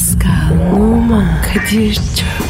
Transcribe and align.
Pascal, 0.00 0.72
Oman, 0.72 1.42
Kadir 1.42 1.94
çok 1.94 2.49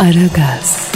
Aragaz, 0.00 0.90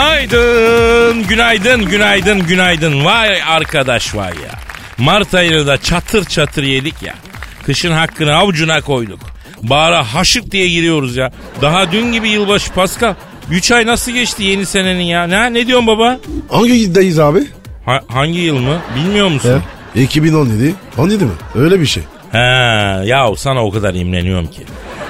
Günaydın, 0.00 1.26
günaydın, 1.28 1.84
günaydın, 1.84 2.46
günaydın. 2.46 3.04
Vay 3.04 3.42
arkadaş 3.42 4.14
vay 4.14 4.28
ya. 4.30 4.58
Mart 4.98 5.34
ayını 5.34 5.66
da 5.66 5.78
çatır 5.78 6.24
çatır 6.24 6.62
yedik 6.62 7.02
ya. 7.02 7.14
Kışın 7.66 7.92
hakkını 7.92 8.34
avucuna 8.34 8.80
koyduk. 8.80 9.20
Bahara 9.62 10.14
haşık 10.14 10.50
diye 10.50 10.68
giriyoruz 10.68 11.16
ya. 11.16 11.32
Daha 11.62 11.92
dün 11.92 12.12
gibi 12.12 12.28
yılbaşı 12.28 12.72
Pascal. 12.72 13.14
3 13.50 13.70
ay 13.72 13.86
nasıl 13.86 14.12
geçti 14.12 14.42
yeni 14.42 14.66
senenin 14.66 15.02
ya? 15.02 15.26
Ne, 15.26 15.54
ne 15.54 15.66
diyorsun 15.66 15.86
baba? 15.86 16.18
Hangi 16.50 16.72
yıldayız 16.72 17.18
abi? 17.18 17.46
Ha- 17.84 18.02
hangi 18.08 18.38
yıl 18.38 18.58
mı? 18.58 18.78
Bilmiyor 18.96 19.28
musun? 19.28 19.50
He? 19.50 19.79
2017. 19.94 20.74
17 20.98 21.24
mi? 21.24 21.30
Öyle 21.54 21.80
bir 21.80 21.86
şey. 21.86 22.02
He, 22.32 22.38
ya 23.06 23.36
sana 23.36 23.64
o 23.64 23.70
kadar 23.70 23.94
imreniyorum 23.94 24.46
ki. 24.46 24.62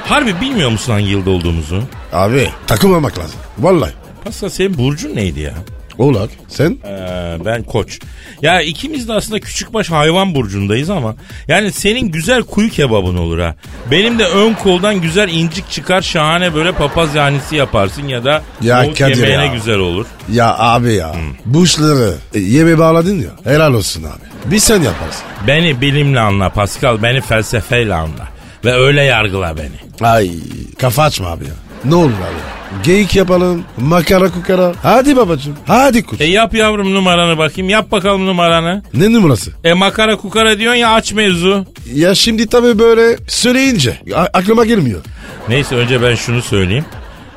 Harbi 0.05 0.41
bilmiyor 0.41 0.71
musun 0.71 0.93
hangi 0.93 1.09
yılda 1.09 1.31
olduğumuzu? 1.31 1.83
Abi 2.13 2.49
takılmamak 2.67 3.19
lazım. 3.19 3.41
Vallahi. 3.59 3.93
Pascal 4.25 4.49
senin 4.49 4.79
burcun 4.79 5.17
neydi 5.17 5.41
ya? 5.41 5.55
Oğlak. 5.99 6.31
Sen? 6.49 6.79
Ee, 6.87 7.37
ben 7.45 7.63
koç. 7.63 8.01
Ya 8.43 8.61
ikimiz 8.63 9.09
de 9.09 9.13
aslında 9.13 9.41
küçük 9.41 9.75
baş 9.75 9.91
hayvan 9.91 10.35
burcundayız 10.35 10.91
ama 10.91 11.15
yani 11.49 11.73
senin 11.73 12.09
güzel 12.09 12.43
kuyu 12.43 12.71
kebabın 12.71 13.17
olur 13.17 13.39
ha. 13.39 13.55
Benim 13.91 14.19
de 14.19 14.25
ön 14.27 14.55
koldan 14.55 15.01
güzel 15.01 15.29
incik 15.29 15.71
çıkar 15.71 16.03
şahane 16.03 16.55
böyle 16.55 16.73
papaz 16.73 17.15
yanisi 17.15 17.57
yaparsın 17.57 18.09
ya 18.09 18.25
da 18.25 18.43
Ya 18.63 18.83
nohut 18.83 18.99
Kadir 18.99 19.17
yemeğine 19.17 19.45
ya. 19.47 19.53
güzel 19.55 19.79
olur. 19.79 20.07
Ya 20.33 20.59
abi 20.59 20.93
ya. 20.95 21.15
Bu 21.45 21.65
işleri 21.65 22.13
e, 22.35 22.39
yeme 22.41 22.79
bağladın 22.79 23.21
ya. 23.23 23.53
Helal 23.53 23.75
olsun 23.75 24.03
abi. 24.05 24.51
Bir 24.53 24.59
sen 24.59 24.83
yaparsın. 24.83 25.23
Beni 25.47 25.81
bilimle 25.81 26.21
anla 26.21 26.49
Pascal 26.49 27.03
beni 27.03 27.21
felsefeyle 27.21 27.95
anla. 27.95 28.29
Ve 28.65 28.73
öyle 28.75 29.03
yargıla 29.03 29.55
beni. 29.57 30.09
Ay 30.09 30.31
kafa 30.79 31.03
açma 31.03 31.29
abi 31.29 31.45
ya. 31.45 31.51
Ne 31.85 31.95
olur 31.95 32.11
abi. 32.11 32.60
Geyik 32.85 33.17
yapalım. 33.17 33.65
Makara 33.77 34.31
kukara. 34.31 34.73
Hadi 34.83 35.17
babacığım. 35.17 35.57
Hadi 35.67 36.03
kuş. 36.03 36.21
E 36.21 36.25
yap 36.25 36.55
yavrum 36.55 36.95
numaranı 36.95 37.39
bakayım 37.39 37.71
yap 37.71 37.91
bakalım 37.93 38.27
numaranı. 38.27 38.83
Ne 38.95 39.13
numarası? 39.13 39.53
E 39.65 39.73
makara 39.73 40.17
kukara 40.17 40.59
diyorsun 40.59 40.81
ya 40.81 40.91
aç 40.95 41.13
mevzu. 41.13 41.67
Ya 41.95 42.15
şimdi 42.15 42.47
tabii 42.47 42.79
böyle 42.79 43.17
söyleyince 43.29 43.97
aklıma 44.15 44.65
gelmiyor. 44.65 45.01
Neyse 45.49 45.75
önce 45.77 46.03
ben 46.03 46.15
şunu 46.15 46.43
söyleyeyim. 46.43 46.85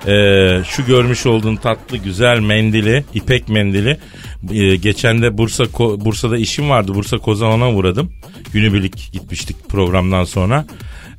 Ee, 0.08 0.62
şu 0.70 0.86
görmüş 0.86 1.26
olduğun 1.26 1.56
tatlı 1.56 1.98
güzel 1.98 2.40
mendili, 2.40 3.06
ipek 3.14 3.50
mendili. 3.50 3.98
Ee, 4.52 4.76
geçen 4.76 5.22
de 5.22 5.38
Bursa 5.38 5.64
Bursa'da 6.06 6.38
işim 6.38 6.70
vardı. 6.70 6.96
Bursa 6.96 7.18
Kozağan'a 7.18 7.72
uğradım. 7.72 8.12
Günübirlik 8.54 9.10
gitmiştik 9.12 9.70
programdan 9.70 10.24
sonra. 10.24 10.66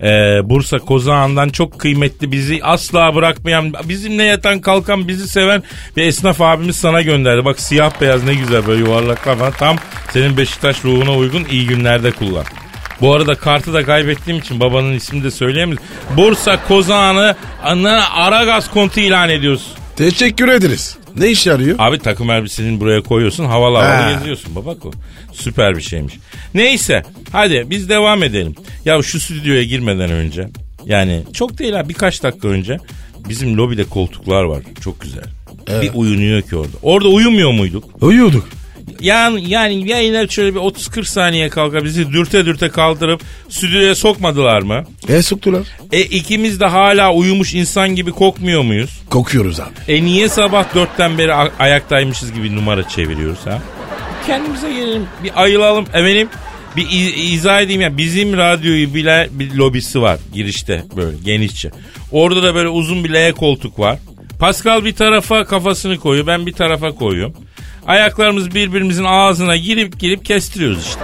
Ee, 0.02 0.40
Bursa 0.44 0.78
Kozağan'dan 0.78 1.48
çok 1.48 1.78
kıymetli 1.78 2.32
bizi 2.32 2.60
asla 2.62 3.14
bırakmayan, 3.14 3.72
bizimle 3.84 4.22
yatan 4.22 4.60
kalkan 4.60 5.08
bizi 5.08 5.28
seven 5.28 5.62
bir 5.96 6.02
esnaf 6.02 6.40
abimiz 6.40 6.76
sana 6.76 7.02
gönderdi. 7.02 7.44
Bak 7.44 7.60
siyah 7.60 8.00
beyaz 8.00 8.24
ne 8.24 8.34
güzel 8.34 8.66
böyle 8.66 8.80
yuvarlaklar 8.80 9.36
falan. 9.36 9.52
Tam 9.52 9.76
senin 10.12 10.36
Beşiktaş 10.36 10.84
ruhuna 10.84 11.16
uygun 11.16 11.44
iyi 11.50 11.66
günlerde 11.66 12.10
kullan. 12.10 12.44
Bu 13.00 13.14
arada 13.14 13.34
kartı 13.34 13.74
da 13.74 13.84
kaybettiğim 13.84 14.40
için 14.40 14.60
babanın 14.60 14.92
ismini 14.92 15.24
de 15.24 15.30
söyleyemiyoruz. 15.30 15.86
Bursa 16.16 16.64
Kozağan'ı 16.68 17.34
Aragaz 18.14 18.70
kontu 18.70 19.00
ilan 19.00 19.28
ediyoruz. 19.28 19.72
Teşekkür 19.96 20.48
ederiz. 20.48 21.03
Ne 21.16 21.30
iş 21.30 21.46
yarıyor? 21.46 21.76
Abi 21.78 21.98
takım 21.98 22.30
elbiseni 22.30 22.80
buraya 22.80 23.00
koyuyorsun 23.00 23.44
havalı 23.44 23.76
havalı 23.78 24.02
Ha. 24.02 24.12
geziyorsun 24.12 24.54
babako. 24.56 24.90
Süper 25.32 25.76
bir 25.76 25.82
şeymiş. 25.82 26.14
Neyse 26.54 27.02
hadi 27.32 27.66
biz 27.70 27.88
devam 27.88 28.22
edelim. 28.22 28.54
Ya 28.84 29.02
şu 29.02 29.20
stüdyoya 29.20 29.62
girmeden 29.64 30.10
önce 30.10 30.48
yani 30.86 31.22
çok 31.32 31.58
değil 31.58 31.72
ha 31.72 31.88
birkaç 31.88 32.22
dakika 32.22 32.48
önce 32.48 32.78
bizim 33.28 33.56
lobide 33.56 33.84
koltuklar 33.84 34.44
var 34.44 34.62
çok 34.84 35.00
güzel. 35.00 35.24
Bir 35.82 35.90
uyunuyor 35.94 36.42
ki 36.42 36.56
orada. 36.56 36.76
Orada 36.82 37.08
uyumuyor 37.08 37.50
muyduk? 37.52 37.84
Uyuyorduk. 38.00 38.48
Yani, 39.00 39.50
yani 39.50 39.90
yayınlar 39.90 40.28
şöyle 40.28 40.54
bir 40.54 40.60
30-40 40.60 41.04
saniye 41.04 41.48
kalka 41.48 41.84
bizi 41.84 42.12
dürte 42.12 42.46
dürte 42.46 42.68
kaldırıp 42.68 43.20
stüdyoya 43.48 43.94
sokmadılar 43.94 44.62
mı? 44.62 44.84
E 45.08 45.22
soktular. 45.22 45.62
E 45.92 46.00
ikimiz 46.02 46.60
de 46.60 46.66
hala 46.66 47.12
uyumuş 47.14 47.54
insan 47.54 47.88
gibi 47.88 48.10
kokmuyor 48.10 48.62
muyuz? 48.62 48.90
Kokuyoruz 49.10 49.60
abi. 49.60 49.92
E 49.92 50.04
niye 50.04 50.28
sabah 50.28 50.74
dörtten 50.74 51.18
beri 51.18 51.34
ayaktaymışız 51.58 52.32
gibi 52.32 52.56
numara 52.56 52.88
çeviriyoruz 52.88 53.46
ha? 53.46 53.62
Kendimize 54.26 54.72
gelelim 54.72 55.06
bir 55.24 55.42
ayılalım 55.42 55.84
efendim. 55.84 56.28
Bir 56.76 56.86
iz- 56.90 57.32
izah 57.34 57.60
edeyim 57.60 57.80
ya 57.80 57.96
bizim 57.98 58.36
radyoyu 58.36 58.94
bile 58.94 59.28
bir 59.30 59.54
lobisi 59.54 60.02
var 60.02 60.18
girişte 60.34 60.84
böyle 60.96 61.16
genişçe. 61.24 61.70
Orada 62.12 62.42
da 62.42 62.54
böyle 62.54 62.68
uzun 62.68 63.04
bir 63.04 63.10
L 63.14 63.32
koltuk 63.32 63.78
var. 63.78 63.98
Pascal 64.40 64.84
bir 64.84 64.92
tarafa 64.94 65.44
kafasını 65.44 65.98
koyuyor 65.98 66.26
ben 66.26 66.46
bir 66.46 66.52
tarafa 66.52 66.92
koyuyorum. 66.92 67.34
Ayaklarımız 67.86 68.54
birbirimizin 68.54 69.04
ağzına 69.04 69.56
girip 69.56 70.00
girip 70.00 70.24
kestiriyoruz 70.24 70.86
işte. 70.86 71.00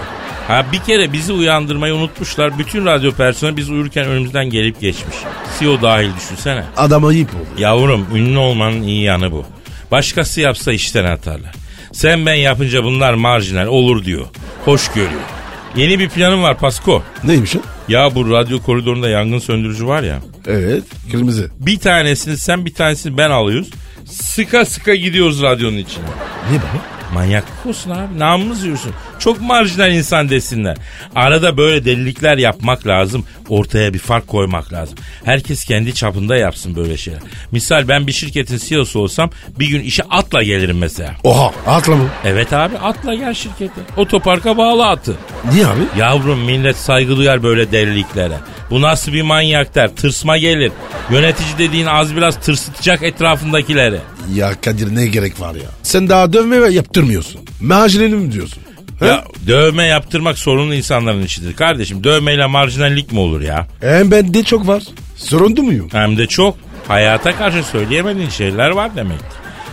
Ha 0.49 0.67
bir 0.73 0.79
kere 0.79 1.13
bizi 1.13 1.33
uyandırmayı 1.33 1.95
unutmuşlar. 1.95 2.59
Bütün 2.59 2.87
radyo 2.87 3.13
personeli 3.13 3.57
biz 3.57 3.71
uyurken 3.71 4.07
önümüzden 4.07 4.51
gelip 4.51 4.81
geçmiş. 4.81 5.17
CEO 5.59 5.83
dahil 5.83 6.11
düşünsene. 6.17 6.65
Adam 6.77 7.05
ayıp 7.05 7.35
oldu. 7.35 7.61
Yavrum 7.61 8.07
ünlü 8.15 8.39
olmanın 8.39 8.83
iyi 8.83 9.03
yanı 9.03 9.33
bu. 9.33 9.45
Başkası 9.91 10.41
yapsa 10.41 10.73
işten 10.73 11.05
atarlar. 11.05 11.53
Sen 11.93 12.27
ben 12.27 12.35
yapınca 12.35 12.85
bunlar 12.85 13.15
marjinal 13.15 13.67
olur 13.67 14.05
diyor. 14.05 14.27
Hoş 14.65 14.89
görüyor. 14.89 15.21
Yeni 15.77 15.99
bir 15.99 16.09
planım 16.09 16.43
var 16.43 16.59
Pasko. 16.59 17.03
Neymiş 17.25 17.57
o? 17.57 17.59
Ya 17.89 18.15
bu 18.15 18.31
radyo 18.31 18.63
koridorunda 18.63 19.09
yangın 19.09 19.39
söndürücü 19.39 19.87
var 19.87 20.03
ya. 20.03 20.19
Evet. 20.47 20.83
Kırmızı. 21.13 21.51
Bir 21.59 21.79
tanesini 21.79 22.37
sen 22.37 22.65
bir 22.65 22.75
tanesini 22.75 23.19
ben 23.19 23.31
alıyoruz. 23.31 23.71
Sıka 24.07 24.65
sıka 24.65 24.95
gidiyoruz 24.95 25.43
radyonun 25.43 25.77
içine. 25.77 26.05
Ne 26.53 26.57
baba? 26.59 26.85
Manyaklık 27.15 27.67
olsun 27.67 27.91
abi. 27.91 28.19
Namımız 28.19 28.65
yürüsün. 28.65 28.93
Çok 29.21 29.41
marjinal 29.41 29.93
insan 29.93 30.29
desinler. 30.29 30.77
Arada 31.15 31.57
böyle 31.57 31.85
delilikler 31.85 32.39
yapmak 32.39 32.87
lazım. 32.87 33.25
Ortaya 33.49 33.95
bir 33.95 33.99
fark 33.99 34.27
koymak 34.27 34.73
lazım. 34.73 34.99
Herkes 35.25 35.65
kendi 35.65 35.95
çapında 35.95 36.37
yapsın 36.37 36.77
böyle 36.77 36.97
şeyler. 36.97 37.21
Misal 37.53 37.89
ben 37.89 38.07
bir 38.07 38.13
şirketin 38.13 38.59
CEO'su 38.59 38.99
olsam 39.01 39.31
bir 39.59 39.67
gün 39.69 39.81
işe 39.81 40.03
atla 40.03 40.43
gelirim 40.43 40.79
mesela. 40.79 41.15
Oha 41.25 41.53
atla 41.67 41.97
mı? 41.97 42.09
Evet 42.25 42.53
abi 42.53 42.79
atla 42.79 43.15
gel 43.15 43.35
şirkete. 43.35 43.81
Otoparka 43.97 44.57
bağla 44.59 44.89
atı. 44.91 45.15
Niye 45.53 45.67
abi? 45.67 45.81
Yavrum 45.99 46.39
millet 46.41 46.77
saygı 46.77 47.17
duyar 47.17 47.43
böyle 47.43 47.73
deliliklere. 47.73 48.37
Bu 48.71 48.81
nasıl 48.83 49.13
bir 49.13 49.23
manyak 49.23 49.75
der. 49.75 49.97
Tırsma 49.97 50.37
gelir. 50.39 50.73
Yönetici 51.11 51.59
dediğin 51.59 51.87
az 51.87 52.17
biraz 52.17 52.37
tırsıtacak 52.41 53.03
etrafındakileri. 53.03 53.99
Ya 54.35 54.61
Kadir 54.61 54.95
ne 54.95 55.07
gerek 55.07 55.41
var 55.41 55.55
ya? 55.55 55.71
Sen 55.83 56.09
daha 56.09 56.33
dövme 56.33 56.57
yaptırmıyorsun. 56.57 57.41
Marjinalim 57.61 58.33
diyorsun. 58.33 58.63
He? 59.01 59.07
Ya 59.07 59.25
dövme 59.47 59.85
yaptırmak 59.85 60.39
sorunlu 60.39 60.75
insanların 60.75 61.23
işidir. 61.23 61.57
Kardeşim 61.57 62.05
dövmeyle 62.05 62.47
marjinallik 62.47 63.13
mi 63.13 63.19
olur 63.19 63.41
ya? 63.41 63.67
Hem 63.81 64.11
bende 64.11 64.43
çok 64.43 64.67
var. 64.67 64.83
Sorundu 65.17 65.63
muyum? 65.63 65.89
Hem 65.93 66.19
de 66.19 66.27
çok. 66.27 66.57
Hayata 66.89 67.37
karşı 67.37 67.63
söyleyemediğin 67.65 68.29
şeyler 68.29 68.71
var 68.71 68.91
demek. 68.97 69.19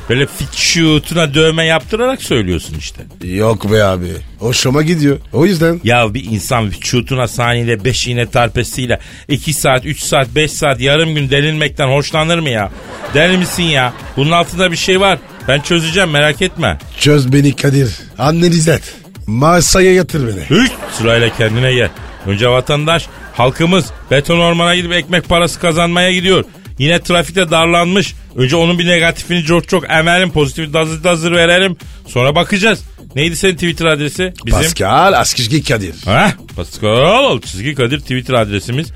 Böyle 0.09 0.25
fikşutuna 0.25 1.33
dövme 1.33 1.65
yaptırarak 1.65 2.21
söylüyorsun 2.23 2.75
işte. 2.79 3.01
Yok 3.23 3.71
be 3.71 3.83
abi. 3.83 4.07
Hoşuma 4.39 4.81
gidiyor. 4.81 5.17
O 5.33 5.45
yüzden. 5.45 5.81
Ya 5.83 6.13
bir 6.13 6.25
insan 6.25 6.65
vücuduna 6.67 7.27
saniyede 7.27 7.85
5 7.85 8.07
iğne 8.07 8.25
tarpesiyle 8.29 8.99
2 9.27 9.53
saat, 9.53 9.85
3 9.85 9.99
saat, 10.03 10.27
5 10.35 10.51
saat 10.51 10.81
yarım 10.81 11.15
gün 11.15 11.29
delinmekten 11.29 11.87
hoşlanır 11.87 12.39
mı 12.39 12.49
ya? 12.49 12.71
Deli 13.13 13.37
misin 13.37 13.63
ya? 13.63 13.93
Bunun 14.17 14.31
altında 14.31 14.71
bir 14.71 14.77
şey 14.77 14.99
var. 14.99 15.19
Ben 15.47 15.59
çözeceğim 15.61 16.09
merak 16.09 16.41
etme. 16.41 16.77
Çöz 16.99 17.33
beni 17.33 17.55
Kadir. 17.55 17.89
Analiz 18.17 18.67
et. 18.67 18.93
Masaya 19.27 19.93
yatır 19.93 20.27
beni. 20.27 20.59
Üç 20.59 20.71
sırayla 20.91 21.37
kendine 21.37 21.73
gel. 21.73 21.89
Önce 22.25 22.49
vatandaş, 22.49 23.07
halkımız 23.33 23.85
beton 24.11 24.39
ormana 24.39 24.75
gidip 24.75 24.91
ekmek 24.93 25.29
parası 25.29 25.59
kazanmaya 25.59 26.11
gidiyor. 26.11 26.43
Yine 26.79 27.01
trafikte 27.01 27.51
darlanmış. 27.51 28.15
Önce 28.35 28.55
onun 28.55 28.79
bir 28.79 28.87
negatifini 28.87 29.43
çok 29.43 29.67
çok 29.67 29.89
emelim. 29.89 30.31
Pozitif 30.31 30.73
dazır 30.73 31.03
dazır 31.03 31.31
verelim. 31.31 31.77
Sonra 32.07 32.35
bakacağız. 32.35 32.83
Neydi 33.15 33.35
senin 33.35 33.53
Twitter 33.53 33.85
adresi? 33.85 34.33
Bizim. 34.45 34.61
Pascal 34.61 35.13
Askizgi 35.13 35.63
Kadir. 35.63 35.93
Heh, 36.05 36.31
Pascal 36.55 37.41
çizgi 37.41 37.75
Kadir 37.75 37.99
Twitter 37.99 38.33
adresimiz. 38.33 38.87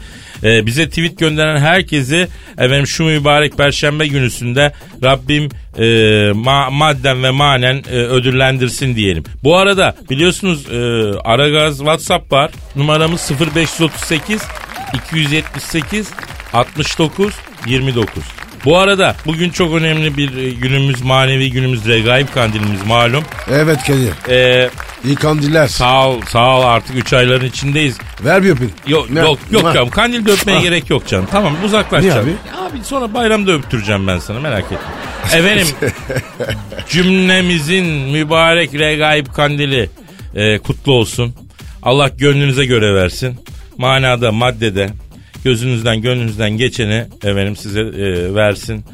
Ee, 0.44 0.66
bize 0.66 0.90
tweet 0.90 1.20
gönderen 1.20 1.58
herkesi 1.58 2.28
efendim 2.58 2.88
şu 2.88 3.04
mübarek 3.04 3.58
perşembe 3.58 4.08
günüsünde 4.08 4.74
Rabbim 5.04 5.50
e, 5.78 5.82
ma- 6.32 6.72
madden 6.72 7.24
ve 7.24 7.30
manen 7.30 7.84
e, 7.92 7.96
ödüllendirsin 7.96 8.96
diyelim. 8.96 9.24
Bu 9.44 9.58
arada 9.58 9.96
biliyorsunuz 10.10 10.66
e, 10.72 10.78
Aragaz 11.24 11.78
WhatsApp 11.78 12.32
var. 12.32 12.52
Numaramız 12.76 13.32
0538 13.56 14.42
278 14.94 16.08
69 16.54 17.34
29. 17.68 18.24
Bu 18.66 18.78
arada 18.78 19.16
bugün 19.26 19.50
çok 19.50 19.76
önemli 19.76 20.18
bir 20.18 20.38
e, 20.38 20.50
günümüz, 20.50 21.02
manevi 21.02 21.52
günümüz, 21.52 21.88
regaib 21.88 22.28
kandilimiz 22.34 22.86
malum. 22.88 23.24
Evet 23.52 23.80
Kadir. 23.88 24.30
Ee, 24.30 24.70
İyi 25.06 25.16
kandiller. 25.16 25.68
sağ 25.68 26.10
ol, 26.10 26.22
sağ 26.28 26.58
ol 26.60 26.64
artık 26.64 26.96
3 26.98 27.14
ayların 27.14 27.46
içindeyiz. 27.46 27.98
Ver 28.26 28.44
bir 28.44 28.50
öpeyim. 28.50 28.74
Yok 28.88 29.10
Ne- 29.10 29.20
yok 29.20 29.40
yok 29.52 29.74
canım. 29.74 29.90
Kandil 29.90 30.26
de 30.26 30.32
öpmeye 30.32 30.62
gerek 30.62 30.90
yok 30.90 31.08
canım. 31.08 31.28
Tamam 31.32 31.54
uzaklaş 31.66 32.02
Niye 32.04 32.14
abi? 32.14 32.30
Abi 32.58 32.84
sonra 32.84 33.14
bayramda 33.14 33.52
öptüreceğim 33.52 34.08
ben 34.08 34.20
sana 34.20 34.40
merak 34.40 34.64
etme. 34.64 34.78
Efendim 35.40 35.68
cümlemizin 36.90 37.86
mübarek 37.86 38.74
regaib 38.74 39.28
kandili 39.28 39.90
e, 40.36 40.58
kutlu 40.58 40.92
olsun. 40.92 41.34
Allah 41.84 42.08
gönlünüze 42.18 42.66
göre 42.66 42.96
versin. 42.96 43.36
Manada 43.78 44.32
maddede 44.32 44.90
gözünüzden 45.44 46.02
gönlünüzden 46.02 46.52
geçeni 46.58 47.06
efendim 47.24 47.56
size 47.56 47.80
e, 47.82 48.36
versin. 48.36 48.86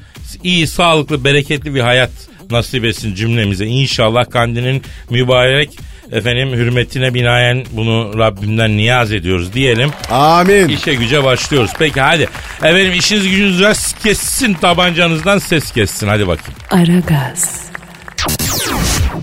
İyi 0.44 0.68
sağlıklı 0.68 1.24
bereketli 1.24 1.76
bir 1.76 1.80
hayat 1.82 2.10
nasip 2.52 2.86
etsin 2.86 3.16
cümlemize. 3.16 3.66
İnşallah 3.66 4.30
kandilin 4.30 4.82
mübarek 5.10 5.70
efendim 6.12 6.50
hürmetine 6.54 7.14
binaen 7.14 7.66
bunu 7.72 8.20
Rabbimden 8.20 8.78
niyaz 8.78 9.12
ediyoruz 9.12 9.54
diyelim. 9.54 9.90
Amin. 10.12 10.68
İşe 10.68 10.94
güce 10.94 11.24
başlıyoruz. 11.24 11.72
Peki 11.80 12.02
hadi. 12.02 12.30
Efendim 12.58 12.94
işiniz 12.94 13.24
gücünüz 13.24 13.62
rast 13.62 14.04
kessin 14.04 14.54
tabancanızdan 14.54 15.38
ses 15.38 15.72
kessin. 15.72 16.08
Hadi 16.08 16.28
bakayım. 16.28 16.60
Aragaz, 16.72 17.68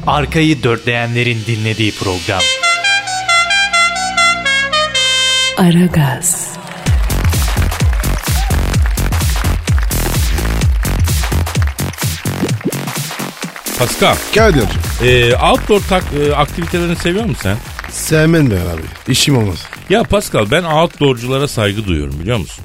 Arkayı 0.07 0.63
dörtleyenlerin 0.63 1.39
dinlediği 1.47 1.93
program. 1.93 2.41
Aragaz, 5.57 6.54
Pascal, 13.79 14.17
Kadir. 14.35 14.63
e, 15.03 15.37
outdoor 15.37 15.81
tak, 15.81 16.05
e, 16.29 16.35
aktivitelerini 16.35 16.97
seviyor 16.97 17.25
musun 17.25 17.41
sen? 17.43 17.57
Sevmem 17.91 18.51
ben 18.51 18.57
abi. 18.57 18.83
İşim 19.09 19.39
olmaz. 19.39 19.59
Ya 19.91 20.03
Pascal 20.03 20.51
ben 20.51 20.63
outdoorculara 20.65 21.49
saygı 21.49 21.85
duyuyorum 21.87 22.21
biliyor 22.21 22.39
musun? 22.39 22.65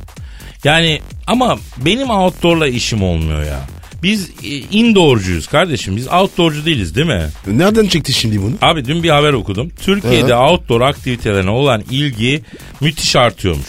Yani 0.63 1.01
ama 1.27 1.57
benim 1.77 2.09
outdoor'la 2.09 2.67
işim 2.67 3.03
olmuyor 3.03 3.43
ya. 3.43 3.59
Biz 4.03 4.29
e, 4.43 4.47
indoorcuyuz 4.71 5.47
kardeşim. 5.47 5.95
Biz 5.97 6.07
outdoorcu 6.07 6.65
değiliz 6.65 6.95
değil 6.95 7.07
mi? 7.07 7.29
Nereden 7.47 7.87
çıktı 7.87 8.13
şimdi 8.13 8.41
bunu? 8.41 8.53
Abi 8.61 8.85
dün 8.85 9.03
bir 9.03 9.09
haber 9.09 9.33
okudum. 9.33 9.69
Türkiye'de 9.81 10.35
outdoor 10.35 10.81
aktivitelerine 10.81 11.49
olan 11.51 11.83
ilgi 11.91 12.41
müthiş 12.81 13.15
artıyormuş. 13.15 13.67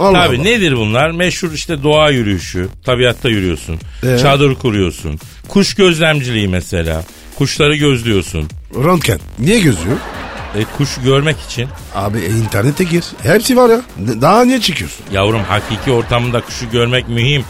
Allah 0.00 0.26
Tabii 0.26 0.36
Allah. 0.36 0.44
nedir 0.44 0.76
bunlar? 0.76 1.10
Meşhur 1.10 1.52
işte 1.52 1.82
doğa 1.82 2.10
yürüyüşü. 2.10 2.68
Tabiatta 2.84 3.28
yürüyorsun. 3.28 3.78
Ee? 4.02 4.18
Çadır 4.18 4.54
kuruyorsun. 4.54 5.18
Kuş 5.48 5.74
gözlemciliği 5.74 6.48
mesela. 6.48 7.04
Kuşları 7.38 7.76
gözlüyorsun. 7.76 8.48
Röntgen. 8.74 9.20
Niye 9.38 9.60
gözüyor? 9.60 9.96
E, 10.58 10.64
kuş 10.76 10.88
görmek 11.04 11.36
için. 11.48 11.68
Abi 11.94 12.18
e, 12.18 12.26
internete 12.30 12.84
gir. 12.84 13.04
Hepsi 13.22 13.56
var 13.56 13.70
ya. 13.70 13.80
Daha 14.20 14.44
niye 14.44 14.60
çıkıyorsun? 14.60 15.04
Yavrum 15.12 15.42
hakiki 15.42 15.90
ortamında 15.90 16.40
kuşu 16.40 16.70
görmek 16.70 17.08
mühim. 17.08 17.44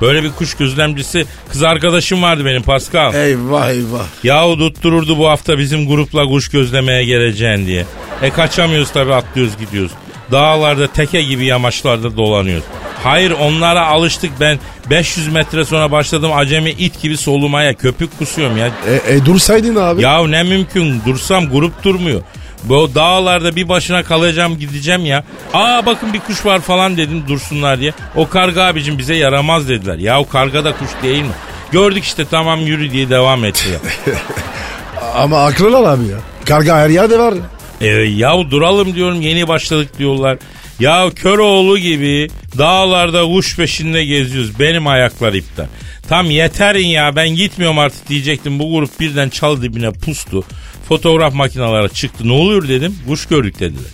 Böyle 0.00 0.22
bir 0.22 0.30
kuş 0.32 0.54
gözlemcisi 0.54 1.26
kız 1.52 1.62
arkadaşım 1.62 2.22
vardı 2.22 2.44
benim 2.44 2.62
Pascal. 2.62 3.14
Eyvah 3.14 3.70
eyvah. 3.70 4.06
Yahu 4.22 4.58
tuttururdu 4.58 5.18
bu 5.18 5.28
hafta 5.28 5.58
bizim 5.58 5.88
grupla 5.88 6.26
kuş 6.28 6.48
gözlemeye 6.48 7.04
geleceğin 7.04 7.66
diye. 7.66 7.84
E 8.22 8.30
kaçamıyoruz 8.30 8.90
tabii 8.92 9.14
atlıyoruz 9.14 9.58
gidiyoruz. 9.58 9.92
Dağlarda 10.34 10.86
teke 10.86 11.22
gibi 11.22 11.46
yamaçlarda 11.46 12.16
dolanıyoruz. 12.16 12.64
Hayır 13.04 13.30
onlara 13.30 13.86
alıştık 13.86 14.30
ben 14.40 14.58
500 14.90 15.28
metre 15.28 15.64
sonra 15.64 15.92
başladım 15.92 16.30
acemi 16.34 16.70
it 16.70 17.02
gibi 17.02 17.16
solumaya 17.16 17.74
köpük 17.74 18.18
kusuyorum 18.18 18.56
ya. 18.56 18.66
E, 18.66 19.14
e 19.14 19.24
dursaydın 19.24 19.76
abi. 19.76 20.02
Ya 20.02 20.26
ne 20.26 20.42
mümkün 20.42 21.02
dursam 21.06 21.50
grup 21.50 21.82
durmuyor. 21.82 22.20
Bu 22.64 22.90
dağlarda 22.94 23.56
bir 23.56 23.68
başına 23.68 24.02
kalacağım 24.02 24.58
gideceğim 24.58 25.06
ya. 25.06 25.24
Aa 25.54 25.86
bakın 25.86 26.12
bir 26.12 26.20
kuş 26.20 26.46
var 26.46 26.60
falan 26.60 26.96
dedim 26.96 27.24
dursunlar 27.28 27.80
diye. 27.80 27.92
O 28.16 28.28
karga 28.28 28.64
abicim 28.64 28.98
bize 28.98 29.14
yaramaz 29.14 29.68
dediler. 29.68 29.98
Ya 29.98 30.20
o 30.20 30.28
karga 30.28 30.64
da 30.64 30.72
kuş 30.72 30.90
değil 31.02 31.22
mi? 31.22 31.34
Gördük 31.72 32.04
işte 32.04 32.24
tamam 32.30 32.60
yürü 32.60 32.90
diye 32.90 33.10
devam 33.10 33.44
etti 33.44 33.68
ya. 33.68 33.78
Ama 35.14 35.44
akıllılar 35.44 35.94
abi 35.94 36.06
ya. 36.06 36.18
Karga 36.44 36.76
her 36.76 36.88
yerde 36.88 37.18
var. 37.18 37.34
E, 37.80 37.86
yahu 37.88 38.50
duralım 38.50 38.94
diyorum 38.94 39.20
yeni 39.20 39.48
başladık 39.48 39.98
diyorlar. 39.98 40.38
Ya 40.80 41.10
Köroğlu 41.14 41.78
gibi 41.78 42.30
dağlarda 42.58 43.24
kuş 43.24 43.56
peşinde 43.56 44.04
geziyoruz. 44.04 44.60
Benim 44.60 44.86
ayaklar 44.86 45.32
iptal. 45.32 45.66
Tam 46.08 46.30
yeterin 46.30 46.86
ya 46.86 47.16
ben 47.16 47.28
gitmiyorum 47.28 47.78
artık 47.78 48.08
diyecektim. 48.08 48.58
Bu 48.58 48.72
grup 48.72 49.00
birden 49.00 49.28
çal 49.28 49.62
dibine 49.62 49.92
pustu. 49.92 50.44
Fotoğraf 50.88 51.34
makineleri 51.34 51.92
çıktı. 51.92 52.28
Ne 52.28 52.32
oluyor 52.32 52.68
dedim. 52.68 52.98
Kuş 53.08 53.26
gördük 53.26 53.60
dediler. 53.60 53.90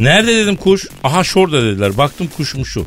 Nerede 0.00 0.36
dedim 0.36 0.56
kuş? 0.56 0.86
Aha 1.04 1.24
şurada 1.24 1.62
dediler. 1.62 1.96
Baktım 1.96 2.28
kuşmuş 2.36 2.76
o. 2.76 2.84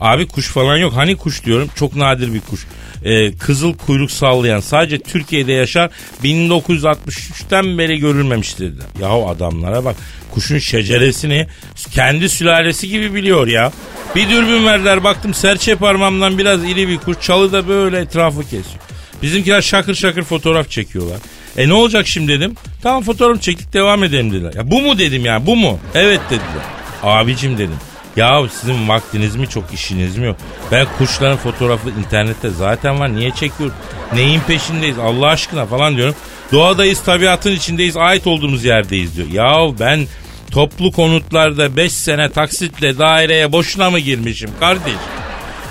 Abi 0.00 0.26
kuş 0.28 0.48
falan 0.48 0.76
yok. 0.76 0.92
Hani 0.96 1.16
kuş 1.16 1.44
diyorum. 1.44 1.70
Çok 1.74 1.96
nadir 1.96 2.34
bir 2.34 2.40
kuş. 2.40 2.66
Ee, 3.04 3.32
kızıl 3.32 3.74
kuyruk 3.74 4.10
sallayan 4.10 4.60
sadece 4.60 4.98
Türkiye'de 4.98 5.52
yaşar 5.52 5.90
1963'ten 6.24 7.78
beri 7.78 7.98
görülmemiş 7.98 8.58
dediler. 8.58 8.86
Yahu 9.00 9.28
adamlara 9.28 9.84
bak 9.84 9.96
kuşun 10.30 10.58
şeceresini 10.58 11.46
kendi 11.90 12.28
sülalesi 12.28 12.88
gibi 12.88 13.14
biliyor 13.14 13.46
ya. 13.46 13.72
Bir 14.16 14.30
dürbün 14.30 14.66
verdiler 14.66 15.04
baktım 15.04 15.34
serçe 15.34 15.76
parmağımdan 15.76 16.38
biraz 16.38 16.64
iri 16.64 16.88
bir 16.88 16.98
kuş 16.98 17.16
çalıda 17.20 17.68
böyle 17.68 17.98
etrafı 17.98 18.42
kesiyor. 18.42 18.80
Bizimkiler 19.22 19.62
şakır 19.62 19.94
şakır 19.94 20.22
fotoğraf 20.22 20.70
çekiyorlar. 20.70 21.18
E 21.56 21.68
ne 21.68 21.72
olacak 21.72 22.06
şimdi 22.06 22.32
dedim. 22.32 22.54
Tamam 22.82 23.02
fotoğraf 23.02 23.42
çektik 23.42 23.72
devam 23.72 24.04
edelim 24.04 24.32
dediler. 24.32 24.54
Ya 24.54 24.70
bu 24.70 24.80
mu 24.82 24.98
dedim 24.98 25.24
ya 25.24 25.46
bu 25.46 25.56
mu? 25.56 25.78
Evet 25.94 26.20
dediler. 26.30 26.64
Abicim 27.02 27.58
dedim. 27.58 27.76
Ya 28.16 28.42
sizin 28.60 28.88
vaktiniz 28.88 29.36
mi 29.36 29.48
çok 29.48 29.72
işiniz 29.74 30.16
mi 30.18 30.26
yok? 30.26 30.36
Ben 30.72 30.86
kuşların 30.98 31.36
fotoğrafı 31.36 31.90
internette 31.90 32.50
zaten 32.50 33.00
var. 33.00 33.14
Niye 33.16 33.30
çekiyorum? 33.30 33.76
Neyin 34.14 34.40
peşindeyiz 34.40 34.98
Allah 34.98 35.26
aşkına 35.26 35.66
falan 35.66 35.96
diyorum. 35.96 36.14
Doğadayız 36.52 37.02
tabiatın 37.02 37.52
içindeyiz 37.52 37.96
ait 37.96 38.26
olduğumuz 38.26 38.64
yerdeyiz 38.64 39.16
diyor. 39.16 39.28
Ya 39.28 39.78
ben 39.80 40.06
toplu 40.50 40.92
konutlarda 40.92 41.76
5 41.76 41.92
sene 41.92 42.30
taksitle 42.30 42.98
daireye 42.98 43.52
boşuna 43.52 43.90
mı 43.90 43.98
girmişim 43.98 44.50
kardeş? 44.60 44.92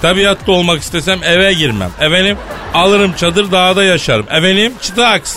Tabiatta 0.02 0.52
olmak 0.52 0.82
istesem 0.82 1.24
eve 1.24 1.54
girmem. 1.54 1.92
Efendim 2.02 2.38
alırım 2.74 3.14
çadır 3.14 3.52
dağda 3.52 3.84
yaşarım. 3.84 4.26
Efendim 4.32 4.74
çıtaks. 4.82 5.36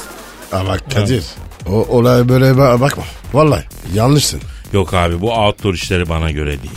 Ama 0.53 0.79
Kadir. 0.79 1.25
O 1.69 1.73
olay 1.73 2.29
böyle 2.29 2.45
ba- 2.45 2.81
bakma. 2.81 3.05
Vallahi 3.33 3.65
yanlışsın. 3.95 4.41
Yok 4.73 4.95
abi 4.95 5.21
bu 5.21 5.33
outdoor 5.33 5.75
işleri 5.75 6.09
bana 6.09 6.31
göre 6.31 6.51
değil. 6.63 6.73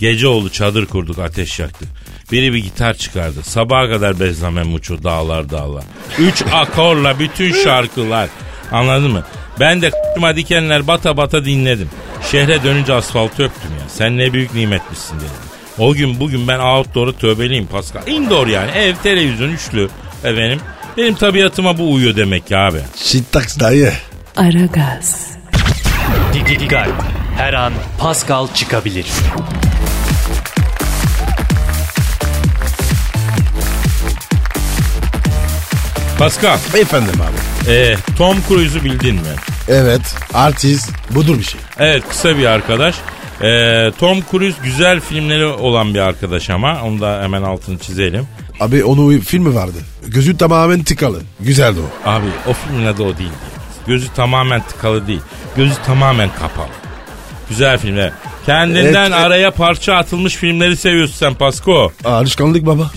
Gece 0.00 0.28
oldu 0.28 0.50
çadır 0.50 0.86
kurduk 0.86 1.18
ateş 1.18 1.58
yaktık. 1.58 1.88
Biri 2.32 2.52
bir 2.52 2.58
gitar 2.58 2.94
çıkardı. 2.94 3.42
Sabaha 3.42 3.88
kadar 3.88 4.20
bezlame 4.20 4.62
muço 4.62 5.02
dağlar 5.02 5.50
dağlar. 5.50 5.84
Üç 6.18 6.42
akorla 6.52 7.18
bütün 7.18 7.52
şarkılar. 7.64 8.28
Anladın 8.72 9.10
mı? 9.10 9.24
Ben 9.60 9.82
de 9.82 9.90
k***ma 9.90 10.36
dikenler 10.36 10.86
bata 10.86 11.16
bata 11.16 11.44
dinledim. 11.44 11.88
Şehre 12.30 12.62
dönünce 12.62 12.94
asfaltı 12.94 13.42
öptüm 13.42 13.70
ya. 13.80 13.88
Sen 13.88 14.18
ne 14.18 14.32
büyük 14.32 14.54
nimetmişsin 14.54 15.16
dedim. 15.16 15.30
O 15.78 15.94
gün 15.94 16.20
bugün 16.20 16.48
ben 16.48 16.58
outdoor'u 16.58 17.18
tövbeliyim 17.18 17.66
Pascal. 17.66 18.06
Indoor 18.06 18.46
yani 18.46 18.70
ev 18.70 18.94
televizyon 19.02 19.48
üçlü. 19.48 19.88
Efendim 20.24 20.60
benim 20.96 21.14
tabiatıma 21.14 21.78
bu 21.78 21.92
uyuyor 21.92 22.16
demek 22.16 22.46
ki 22.46 22.56
abi. 22.56 22.78
Şittaks 22.96 23.58
dayı. 23.58 23.92
Aragaz, 24.36 25.30
Dikkat. 26.34 26.88
Her 27.36 27.52
an 27.52 27.72
Pascal 27.98 28.46
çıkabilir. 28.54 29.06
Pascal, 36.20 36.58
Efendim 36.80 37.14
abi. 37.20 37.70
e, 37.72 37.96
Tom 38.18 38.36
Cruise'u 38.48 38.84
bildin 38.84 39.14
mi? 39.14 39.20
Evet. 39.68 40.14
Artist. 40.34 40.90
Budur 41.10 41.38
bir 41.38 41.42
şey. 41.42 41.60
Evet 41.78 42.02
kısa 42.08 42.38
bir 42.38 42.46
arkadaş. 42.46 42.94
Ee, 43.42 43.92
Tom 43.98 44.18
Cruise 44.30 44.58
güzel 44.64 45.00
filmleri 45.00 45.44
olan 45.46 45.94
bir 45.94 45.98
arkadaş 45.98 46.50
ama 46.50 46.82
onu 46.84 47.00
da 47.00 47.22
hemen 47.22 47.42
altını 47.42 47.78
çizelim. 47.78 48.26
Abi 48.60 48.84
onun 48.84 49.18
filmi 49.18 49.54
vardı. 49.54 49.76
Gözü 50.06 50.36
tamamen 50.36 50.82
tıkalı. 50.82 51.20
Güzeldi 51.40 51.78
o. 51.80 52.10
Abi 52.10 52.26
o 52.48 52.52
filmin 52.52 52.86
adı 52.86 53.02
o 53.02 53.18
değil. 53.18 53.30
Gözü 53.86 54.08
tamamen 54.16 54.62
tıkalı 54.62 55.06
değil. 55.06 55.20
Gözü 55.56 55.74
tamamen 55.86 56.30
kapalı. 56.38 56.68
Güzel 57.50 57.78
filmler. 57.78 58.12
Kendinden 58.46 59.10
Evet, 59.10 59.12
araya 59.20 59.50
parça 59.50 59.94
atılmış 59.94 60.34
filmleri 60.34 60.76
seviyorsun 60.76 61.14
sen 61.14 61.34
Pasko. 61.34 61.92
Alışkanlık 62.04 62.66
baba. 62.66 62.90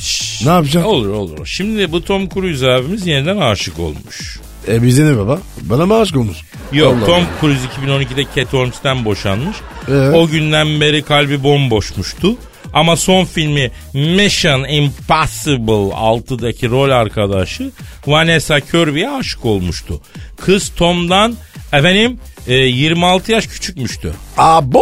ne 0.45 0.50
yapacaksın? 0.50 0.89
Olur 0.89 1.10
olur. 1.10 1.45
Şimdi 1.45 1.91
bu 1.91 2.03
Tom 2.03 2.29
Cruise 2.29 2.72
abimiz 2.72 3.07
yeniden 3.07 3.38
aşık 3.38 3.79
olmuş. 3.79 4.39
E 4.67 4.83
bize 4.83 5.05
ne 5.05 5.17
baba? 5.17 5.39
Bana 5.62 5.86
mı 5.86 5.98
aşk 6.00 6.15
olmuş? 6.15 6.38
Yok 6.74 6.95
Allah 7.00 7.05
Tom. 7.05 7.24
Cruise 7.41 7.62
2012'de 7.86 8.25
Cat 8.36 8.53
Holmes'ten 8.53 9.05
boşanmış. 9.05 9.57
Ee? 9.89 9.93
O 9.93 10.27
günden 10.27 10.81
beri 10.81 11.01
kalbi 11.03 11.43
bomboşmuştu. 11.43 12.36
Ama 12.74 12.95
son 12.95 13.25
filmi 13.25 13.72
Mission 13.93 14.63
Impossible 14.69 15.93
6'daki 15.95 16.69
rol 16.69 16.89
arkadaşı 16.89 17.72
Vanessa 18.07 18.60
Kirby'ye 18.60 19.10
aşık 19.10 19.45
olmuştu. 19.45 20.01
Kız 20.41 20.69
Tom'dan 20.75 21.36
efendim 21.74 22.19
e, 22.47 22.53
26 22.53 23.31
yaş 23.31 23.47
küçükmüştü. 23.47 24.13
Abo. 24.38 24.81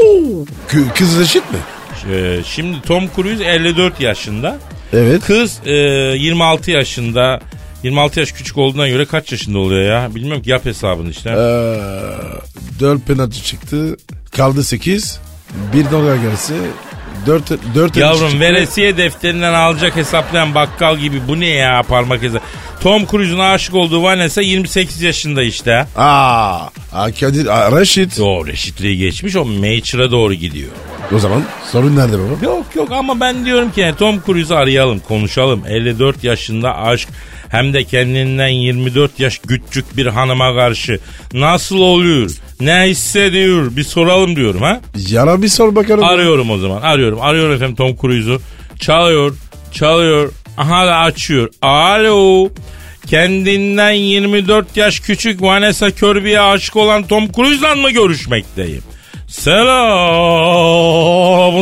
Kı- 0.70 0.94
kız 0.96 1.22
eşit 1.22 1.44
mi? 1.52 1.58
E, 2.16 2.40
şimdi 2.46 2.82
Tom 2.82 3.04
Cruise 3.16 3.44
54 3.44 4.02
yaşında. 4.02 4.58
Evet. 4.94 5.22
Kız 5.26 5.60
e, 5.66 5.72
26 5.72 6.72
yaşında. 6.72 7.40
26 7.84 8.20
yaş 8.20 8.32
küçük 8.32 8.58
olduğuna 8.58 8.88
göre 8.88 9.06
kaç 9.06 9.32
yaşında 9.32 9.60
oluyor 9.60 9.82
ya? 9.92 10.16
Bilmiyorum 10.16 10.42
ki 10.44 10.50
yap 10.50 10.66
hesabını 10.66 11.10
işte. 11.10 11.30
Ee, 11.30 11.80
4 12.80 13.08
penaltı 13.08 13.44
çıktı. 13.44 13.98
Kaldı 14.36 14.64
8. 14.64 15.20
Bir 15.74 15.92
dolar 15.92 16.16
gelsi 16.16 16.54
4 17.28 17.44
4 17.76 17.98
Yavrum 17.98 18.40
veresiye 18.40 18.98
defterinden 18.98 19.54
alacak 19.54 19.96
hesaplayan 19.96 20.56
bakkal 20.56 20.98
gibi 20.98 21.22
bu 21.28 21.40
ne 21.40 21.48
ya 21.48 21.84
parmak 21.88 22.24
izi. 22.24 22.40
Tom 22.82 23.06
Cruise'un 23.06 23.40
aşık 23.40 23.76
olduğu 23.76 24.04
Vanessa 24.04 24.42
28 24.42 25.02
yaşında 25.02 25.44
işte. 25.44 25.88
Aa, 25.96 26.60
aa 26.94 27.12
Kadir, 27.20 27.46
aa, 27.48 27.80
Reşit. 27.80 28.20
O 28.20 28.48
reşitliği 28.48 28.98
geçmiş 28.98 29.36
o 29.36 29.46
Matur'a 29.46 30.12
doğru 30.12 30.34
gidiyor. 30.34 30.70
O 31.16 31.20
zaman 31.20 31.44
sorun 31.72 31.96
nerede 31.96 32.18
baba? 32.20 32.46
Yok 32.46 32.66
yok 32.76 32.92
ama 32.92 33.20
ben 33.20 33.46
diyorum 33.46 33.72
ki 33.72 33.94
Tom 34.00 34.22
Cruise'u 34.26 34.58
arayalım 34.58 35.00
konuşalım. 35.00 35.64
54 35.68 36.24
yaşında 36.24 36.78
aşk 36.78 37.10
hem 37.50 37.74
de 37.74 37.84
kendinden 37.84 38.48
24 38.48 39.20
yaş 39.20 39.40
küçük 39.48 39.98
bir 39.98 40.06
hanıma 40.06 40.56
karşı 40.56 41.00
nasıl 41.34 41.78
oluyor? 41.80 42.32
Ne 42.62 42.82
hissediyor? 42.84 43.76
Bir 43.76 43.84
soralım 43.84 44.36
diyorum 44.36 44.62
ha. 44.62 44.82
Yara 45.10 45.42
bir 45.42 45.48
sor 45.48 45.76
bakalım. 45.76 46.04
Arıyorum 46.04 46.50
o 46.52 46.58
zaman. 46.58 46.82
Arıyorum. 46.82 47.22
Arıyorum 47.22 47.54
efendim 47.56 47.76
Tom 47.76 47.96
Cruise'u. 48.02 48.42
Çalıyor. 48.80 49.36
Çalıyor. 49.72 50.32
Aha 50.58 50.88
da 50.88 50.98
açıyor. 50.98 51.50
Alo. 51.62 52.50
Kendinden 53.08 53.92
24 53.92 54.78
yaş 54.78 55.00
küçük 55.00 55.42
Vanessa 55.42 55.92
Kirby'ye 55.92 56.42
aşık 56.42 56.76
olan 56.76 57.04
Tom 57.04 57.32
Cruise'la 57.32 57.76
mı 57.76 57.92
görüşmekteyim? 57.92 58.84
Selamun 59.28 59.68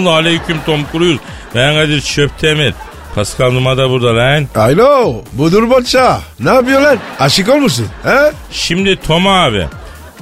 aleyküm 0.05 0.57
Tom 0.65 0.81
Cruise. 0.91 1.19
Ben 1.55 1.75
Kadir 1.75 2.01
Çöptemir. 2.01 2.73
Pascal 3.15 3.51
Numa 3.51 3.77
da 3.77 3.89
burada 3.89 4.15
lan. 4.15 4.47
Alo, 4.55 5.21
budur 5.33 5.69
Boça. 5.69 6.21
Ne 6.39 6.49
yapıyor 6.49 6.81
lan? 6.81 6.97
Aşık 7.19 7.49
olmuşsun. 7.49 7.87
He? 8.03 8.31
Şimdi 8.51 8.95
Tom 8.95 9.27
abi 9.27 9.65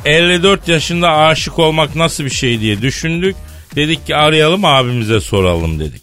54 0.05 0.67
yaşında 0.67 1.12
aşık 1.12 1.59
olmak 1.59 1.95
nasıl 1.95 2.24
bir 2.25 2.29
şey 2.29 2.59
diye 2.59 2.81
düşündük. 2.81 3.36
Dedik 3.75 4.07
ki 4.07 4.15
arayalım 4.15 4.65
abimize 4.65 5.19
soralım 5.19 5.79
dedik. 5.79 6.01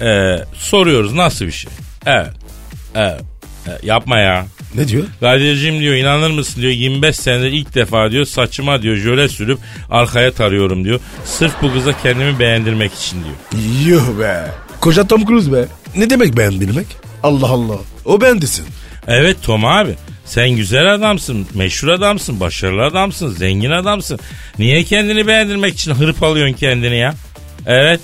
Ee, 0.00 0.36
soruyoruz 0.54 1.12
nasıl 1.12 1.44
bir 1.44 1.52
şey? 1.52 1.70
Evet. 2.06 2.30
Evet. 2.94 3.20
Yapma 3.82 4.18
ya. 4.18 4.46
Ne 4.74 4.88
diyor? 4.88 5.04
Kadir'cim 5.20 5.80
diyor 5.80 5.94
inanır 5.94 6.30
mısın 6.30 6.60
diyor 6.62 6.72
25 6.72 7.16
senedir 7.16 7.52
ilk 7.52 7.74
defa 7.74 8.10
diyor 8.10 8.24
saçıma 8.24 8.82
diyor 8.82 8.96
jöle 8.96 9.28
sürüp 9.28 9.58
arkaya 9.90 10.32
tarıyorum 10.32 10.84
diyor. 10.84 11.00
Sırf 11.24 11.52
bu 11.62 11.72
kıza 11.72 11.92
kendimi 12.02 12.38
beğendirmek 12.38 12.94
için 12.94 13.18
diyor. 13.24 13.62
Yuh 13.86 14.20
be. 14.20 14.50
Koca 14.80 15.06
Tom 15.06 15.24
Cruise 15.26 15.52
be. 15.52 15.64
Ne 15.96 16.10
demek 16.10 16.36
beğendirmek? 16.36 16.86
Allah 17.22 17.48
Allah. 17.48 17.76
O 18.04 18.20
beğendisin. 18.20 18.66
Evet 19.06 19.36
Tom 19.42 19.64
abi 19.64 19.94
sen 20.24 20.50
güzel 20.50 20.94
adamsın, 20.94 21.46
meşhur 21.54 21.88
adamsın, 21.88 22.40
başarılı 22.40 22.82
adamsın, 22.82 23.28
zengin 23.28 23.70
adamsın. 23.70 24.18
Niye 24.58 24.84
kendini 24.84 25.26
beğendirmek 25.26 25.74
için 25.74 25.94
hırpalıyorsun 25.94 26.54
kendini 26.56 26.96
ya? 26.96 27.14
Evet. 27.66 28.00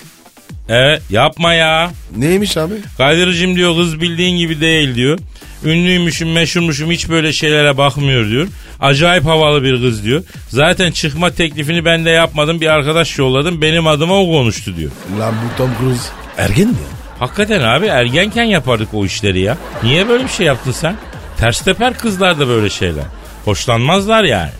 Evet 0.71 1.03
yapma 1.11 1.55
ya. 1.55 1.91
Neymiş 2.17 2.57
abi? 2.57 2.75
Kadir'cim 2.99 3.57
diyor 3.57 3.77
kız 3.77 4.00
bildiğin 4.00 4.39
gibi 4.39 4.61
değil 4.61 4.95
diyor. 4.95 5.19
Ünlüymüşüm, 5.65 6.33
meşhurmuşum 6.33 6.91
hiç 6.91 7.09
böyle 7.09 7.33
şeylere 7.33 7.77
bakmıyor 7.79 8.29
diyor. 8.29 8.49
Acayip 8.81 9.25
havalı 9.25 9.62
bir 9.62 9.81
kız 9.81 10.05
diyor. 10.05 10.23
Zaten 10.49 10.91
çıkma 10.91 11.31
teklifini 11.31 11.85
ben 11.85 12.05
de 12.05 12.11
yapmadım 12.11 12.61
bir 12.61 12.67
arkadaş 12.67 13.19
yolladım 13.19 13.62
benim 13.62 13.87
adıma 13.87 14.15
o 14.15 14.27
konuştu 14.27 14.77
diyor. 14.77 14.91
Lan 15.19 15.35
bu 15.45 15.57
Tom 15.57 15.71
Cruise 15.81 16.09
ergen 16.39 16.69
mi? 16.69 16.75
Hakikaten 17.19 17.61
abi 17.61 17.87
ergenken 17.87 18.45
yapardık 18.45 18.95
o 18.95 19.05
işleri 19.05 19.41
ya. 19.41 19.59
Niye 19.83 20.09
böyle 20.09 20.25
bir 20.25 20.29
şey 20.29 20.47
yaptın 20.47 20.73
sen? 20.73 20.97
Ters 21.37 21.61
teper 21.61 21.99
kızlar 21.99 22.39
da 22.39 22.49
böyle 22.49 22.71
şeyler. 22.71 23.05
Hoşlanmazlar 23.45 24.25
yani. 24.25 24.50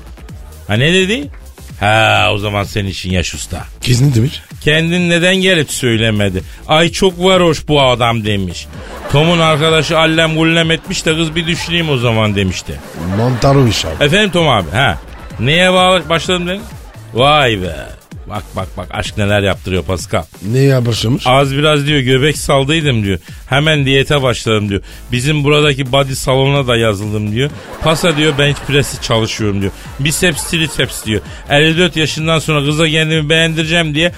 Ha 0.69 0.75
ne 0.75 0.95
dedi? 0.95 1.29
Ha 1.81 2.29
o 2.33 2.39
zaman 2.39 2.65
senin 2.65 2.89
işin 2.89 3.11
yaş 3.11 3.35
usta. 3.35 3.65
Kız 3.87 4.01
ne 4.01 4.15
demiş? 4.15 4.43
Kendin 4.61 5.11
neden 5.11 5.37
gelip 5.37 5.71
söylemedi? 5.71 6.43
Ay 6.69 6.93
çok 6.93 7.25
varoş 7.25 7.69
bu 7.69 7.83
adam 7.83 8.25
demiş. 8.25 8.67
Tom'un 9.13 9.39
arkadaşı 9.39 9.99
allem 9.99 10.35
gullem 10.35 10.71
etmiş 10.71 11.07
de 11.07 11.17
kız 11.17 11.35
bir 11.37 11.47
düşüneyim 11.47 11.91
o 11.91 11.97
zaman 11.97 12.37
demişti. 12.37 12.81
Montaro 13.17 13.67
iş 13.67 13.85
abi. 13.85 14.05
Efendim 14.05 14.31
Tom 14.31 14.49
abi 14.49 14.71
ha. 14.71 14.99
Neye 15.41 15.73
bağlı 15.73 16.09
başladım 16.09 16.49
dedin? 16.49 16.61
Vay 17.15 17.63
be. 17.63 17.77
Bak 18.31 18.43
bak 18.57 18.69
bak 18.77 18.87
aşk 18.91 19.19
neler 19.19 19.43
yaptırıyor 19.43 19.83
Pascal. 19.83 20.23
Neye 20.53 20.87
başlamış? 20.87 21.23
Az 21.27 21.57
biraz 21.57 21.87
diyor 21.87 22.01
göbek 22.01 22.39
saldıydım 22.39 23.05
diyor. 23.05 23.19
Hemen 23.49 23.85
diyete 23.87 24.23
başladım 24.23 24.69
diyor. 24.69 24.83
Bizim 25.13 25.45
buradaki 25.45 25.93
body 25.93 26.15
salonuna 26.15 26.67
da 26.67 26.77
yazıldım 26.77 27.33
diyor. 27.33 27.51
Pasa 27.83 28.17
diyor 28.17 28.39
bench 28.39 28.57
press'i 28.67 29.03
çalışıyorum 29.03 29.61
diyor. 29.61 29.73
Biceps 30.01 30.51
triceps 30.51 31.05
diyor. 31.05 31.21
54 31.51 31.97
yaşından 31.97 32.39
sonra 32.39 32.67
kıza 32.67 32.89
kendimi 32.89 33.29
beğendireceğim 33.29 33.95
diye 33.95 34.13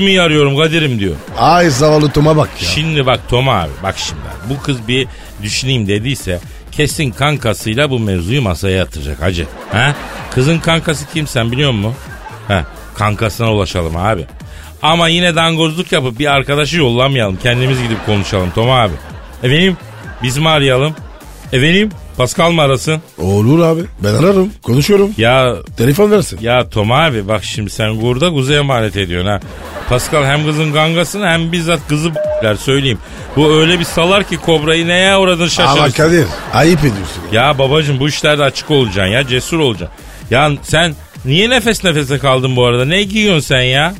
mi 0.00 0.12
yarıyorum 0.12 0.56
Kadir'im 0.56 0.98
diyor. 0.98 1.14
Ay 1.38 1.70
zavallı 1.70 2.10
Tom'a 2.10 2.36
bak 2.36 2.48
ya. 2.62 2.68
Şimdi 2.68 3.06
bak 3.06 3.20
Tom 3.28 3.48
abi 3.48 3.70
bak 3.82 3.94
şimdi 3.98 4.20
bu 4.50 4.62
kız 4.62 4.88
bir 4.88 5.06
düşüneyim 5.42 5.88
dediyse 5.88 6.38
kesin 6.72 7.10
kankasıyla 7.10 7.90
bu 7.90 7.98
mevzuyu 7.98 8.42
masaya 8.42 8.76
yatıracak 8.76 9.22
hacı. 9.22 9.46
Ha? 9.72 9.94
Kızın 10.34 10.58
kankası 10.58 11.06
kim 11.14 11.26
sen 11.26 11.52
biliyor 11.52 11.70
musun? 11.72 11.94
Ha, 12.48 12.64
kankasına 12.94 13.52
ulaşalım 13.52 13.96
abi. 13.96 14.26
Ama 14.82 15.08
yine 15.08 15.36
dangozluk 15.36 15.92
yapıp 15.92 16.18
bir 16.18 16.26
arkadaşı 16.26 16.76
yollamayalım. 16.76 17.36
Kendimiz 17.36 17.82
gidip 17.82 18.06
konuşalım 18.06 18.50
Tom 18.54 18.70
abi. 18.70 18.92
Efendim 19.42 19.76
biz 20.22 20.38
mi 20.38 20.48
arayalım? 20.48 20.94
Efendim 21.52 21.90
Pascal 22.16 22.50
mı 22.52 22.62
arasın? 22.62 23.02
Olur 23.18 23.60
abi. 23.64 23.80
Ben 24.04 24.14
ararım. 24.14 24.52
Konuşuyorum. 24.62 25.10
Ya 25.18 25.54
Telefon 25.76 26.10
versin. 26.10 26.38
ya 26.42 26.68
Tom 26.68 26.92
abi 26.92 27.28
bak 27.28 27.44
şimdi 27.44 27.70
sen 27.70 28.00
burada 28.02 28.30
kuzu 28.30 28.52
emanet 28.52 28.96
ediyorsun 28.96 29.28
ha. 29.30 29.40
Pascal 29.92 30.24
hem 30.24 30.46
kızın 30.46 30.72
gangasını 30.72 31.26
hem 31.26 31.52
bizzat 31.52 31.80
kızı 31.88 32.14
b**ler 32.14 32.54
söyleyeyim. 32.54 32.98
Bu 33.36 33.52
öyle 33.52 33.78
bir 33.78 33.84
salar 33.84 34.24
ki 34.24 34.36
kobrayı 34.36 34.88
neye 34.88 35.16
uğradın 35.16 35.40
Ama 35.40 35.48
şaşırırsın. 35.48 35.96
Kadir 35.96 36.26
ayıp 36.52 36.78
ediyorsun. 36.78 37.22
Ya. 37.32 37.42
Ya 37.46 37.58
babacım 37.58 38.00
bu 38.00 38.08
işlerde 38.08 38.42
açık 38.42 38.70
olacaksın 38.70 39.12
ya 39.12 39.26
cesur 39.26 39.58
olacaksın. 39.58 39.96
Ya 40.30 40.50
sen 40.62 40.94
niye 41.24 41.50
nefes 41.50 41.84
nefese 41.84 42.18
kaldın 42.18 42.56
bu 42.56 42.64
arada? 42.66 42.84
Ne 42.84 43.02
giyiyorsun 43.02 43.40
sen 43.40 43.60
ya? 43.60 43.94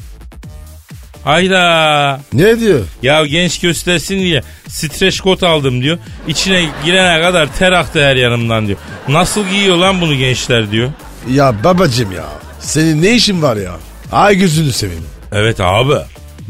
Hayda. 1.24 2.20
Ne 2.32 2.60
diyor? 2.60 2.80
Ya 3.02 3.26
genç 3.26 3.60
göstersin 3.60 4.18
diye 4.18 4.42
streç 4.68 5.20
kot 5.20 5.42
aldım 5.42 5.82
diyor. 5.82 5.98
İçine 6.28 6.64
girene 6.84 7.22
kadar 7.22 7.56
ter 7.56 7.72
aktı 7.72 8.04
her 8.04 8.16
yanımdan 8.16 8.66
diyor. 8.66 8.78
Nasıl 9.08 9.48
giyiyor 9.48 9.76
lan 9.76 10.00
bunu 10.00 10.14
gençler 10.14 10.70
diyor. 10.70 10.90
Ya 11.30 11.64
babacım 11.64 12.12
ya. 12.12 12.24
Senin 12.60 13.02
ne 13.02 13.14
işin 13.14 13.42
var 13.42 13.56
ya? 13.56 13.72
Ay 14.12 14.36
gözünü 14.36 14.72
seveyim. 14.72 15.11
Evet 15.32 15.60
abi. 15.60 15.94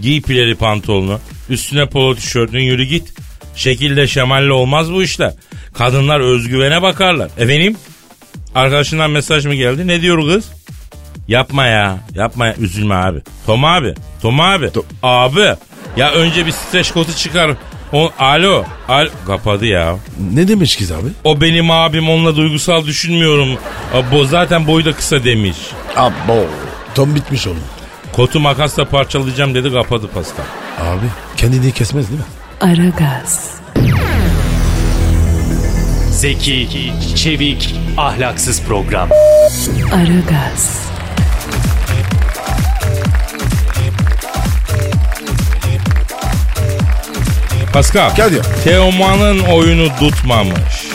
Giy 0.02 0.22
pileli 0.22 0.54
pantolonu. 0.54 1.20
Üstüne 1.50 1.86
polo 1.86 2.14
tişörtün 2.14 2.58
yürü 2.58 2.84
git. 2.84 3.14
Şekilde 3.56 4.06
şemalle 4.06 4.52
olmaz 4.52 4.92
bu 4.92 5.02
işler. 5.02 5.32
Kadınlar 5.74 6.20
özgüvene 6.20 6.82
bakarlar. 6.82 7.30
Efendim? 7.38 7.76
Arkadaşından 8.54 9.10
mesaj 9.10 9.46
mı 9.46 9.54
geldi? 9.54 9.86
Ne 9.86 10.02
diyor 10.02 10.34
kız? 10.34 10.50
Yapma 11.28 11.66
ya. 11.66 11.98
Yapma 12.14 12.46
ya. 12.46 12.54
Üzülme 12.60 12.94
abi. 12.94 13.18
Tom 13.46 13.64
abi. 13.64 13.94
Tom 14.22 14.40
abi. 14.40 14.66
To- 14.66 14.84
abi. 15.02 15.56
Ya 15.96 16.12
önce 16.12 16.46
bir 16.46 16.52
streç 16.52 16.90
kotu 16.90 17.16
çıkar. 17.16 17.50
O, 17.92 18.10
alo. 18.18 18.64
Alo. 18.88 19.08
Kapadı 19.26 19.66
ya. 19.66 19.96
Ne 20.34 20.48
demiş 20.48 20.76
kız 20.76 20.92
abi? 20.92 21.08
O 21.24 21.40
benim 21.40 21.70
abim 21.70 22.08
onunla 22.10 22.36
duygusal 22.36 22.86
düşünmüyorum. 22.86 23.48
Bu 24.12 24.24
zaten 24.24 24.66
boyu 24.66 24.84
da 24.84 24.92
kısa 24.92 25.24
demiş. 25.24 25.56
Abo. 25.96 26.46
Tom 26.94 27.14
bitmiş 27.14 27.46
oğlum. 27.46 27.62
Kotu 28.12 28.40
makasla 28.40 28.84
parçalayacağım 28.84 29.54
dedi 29.54 29.72
kapadı 29.72 30.08
Pascal. 30.08 30.44
Abi 30.80 31.06
kendini 31.36 31.72
kesmez 31.72 32.08
değil 32.08 32.20
mi? 32.20 32.26
Aragaz, 32.60 33.54
Zeki, 36.10 36.92
çevik, 37.16 37.74
ahlaksız 37.96 38.62
program. 38.62 39.08
Aragaz, 39.94 40.82
Pascal. 47.72 48.14
Kadir. 48.16 48.42
Teoman'ın 48.64 49.38
oyunu 49.38 49.88
tutmamış. 49.98 50.86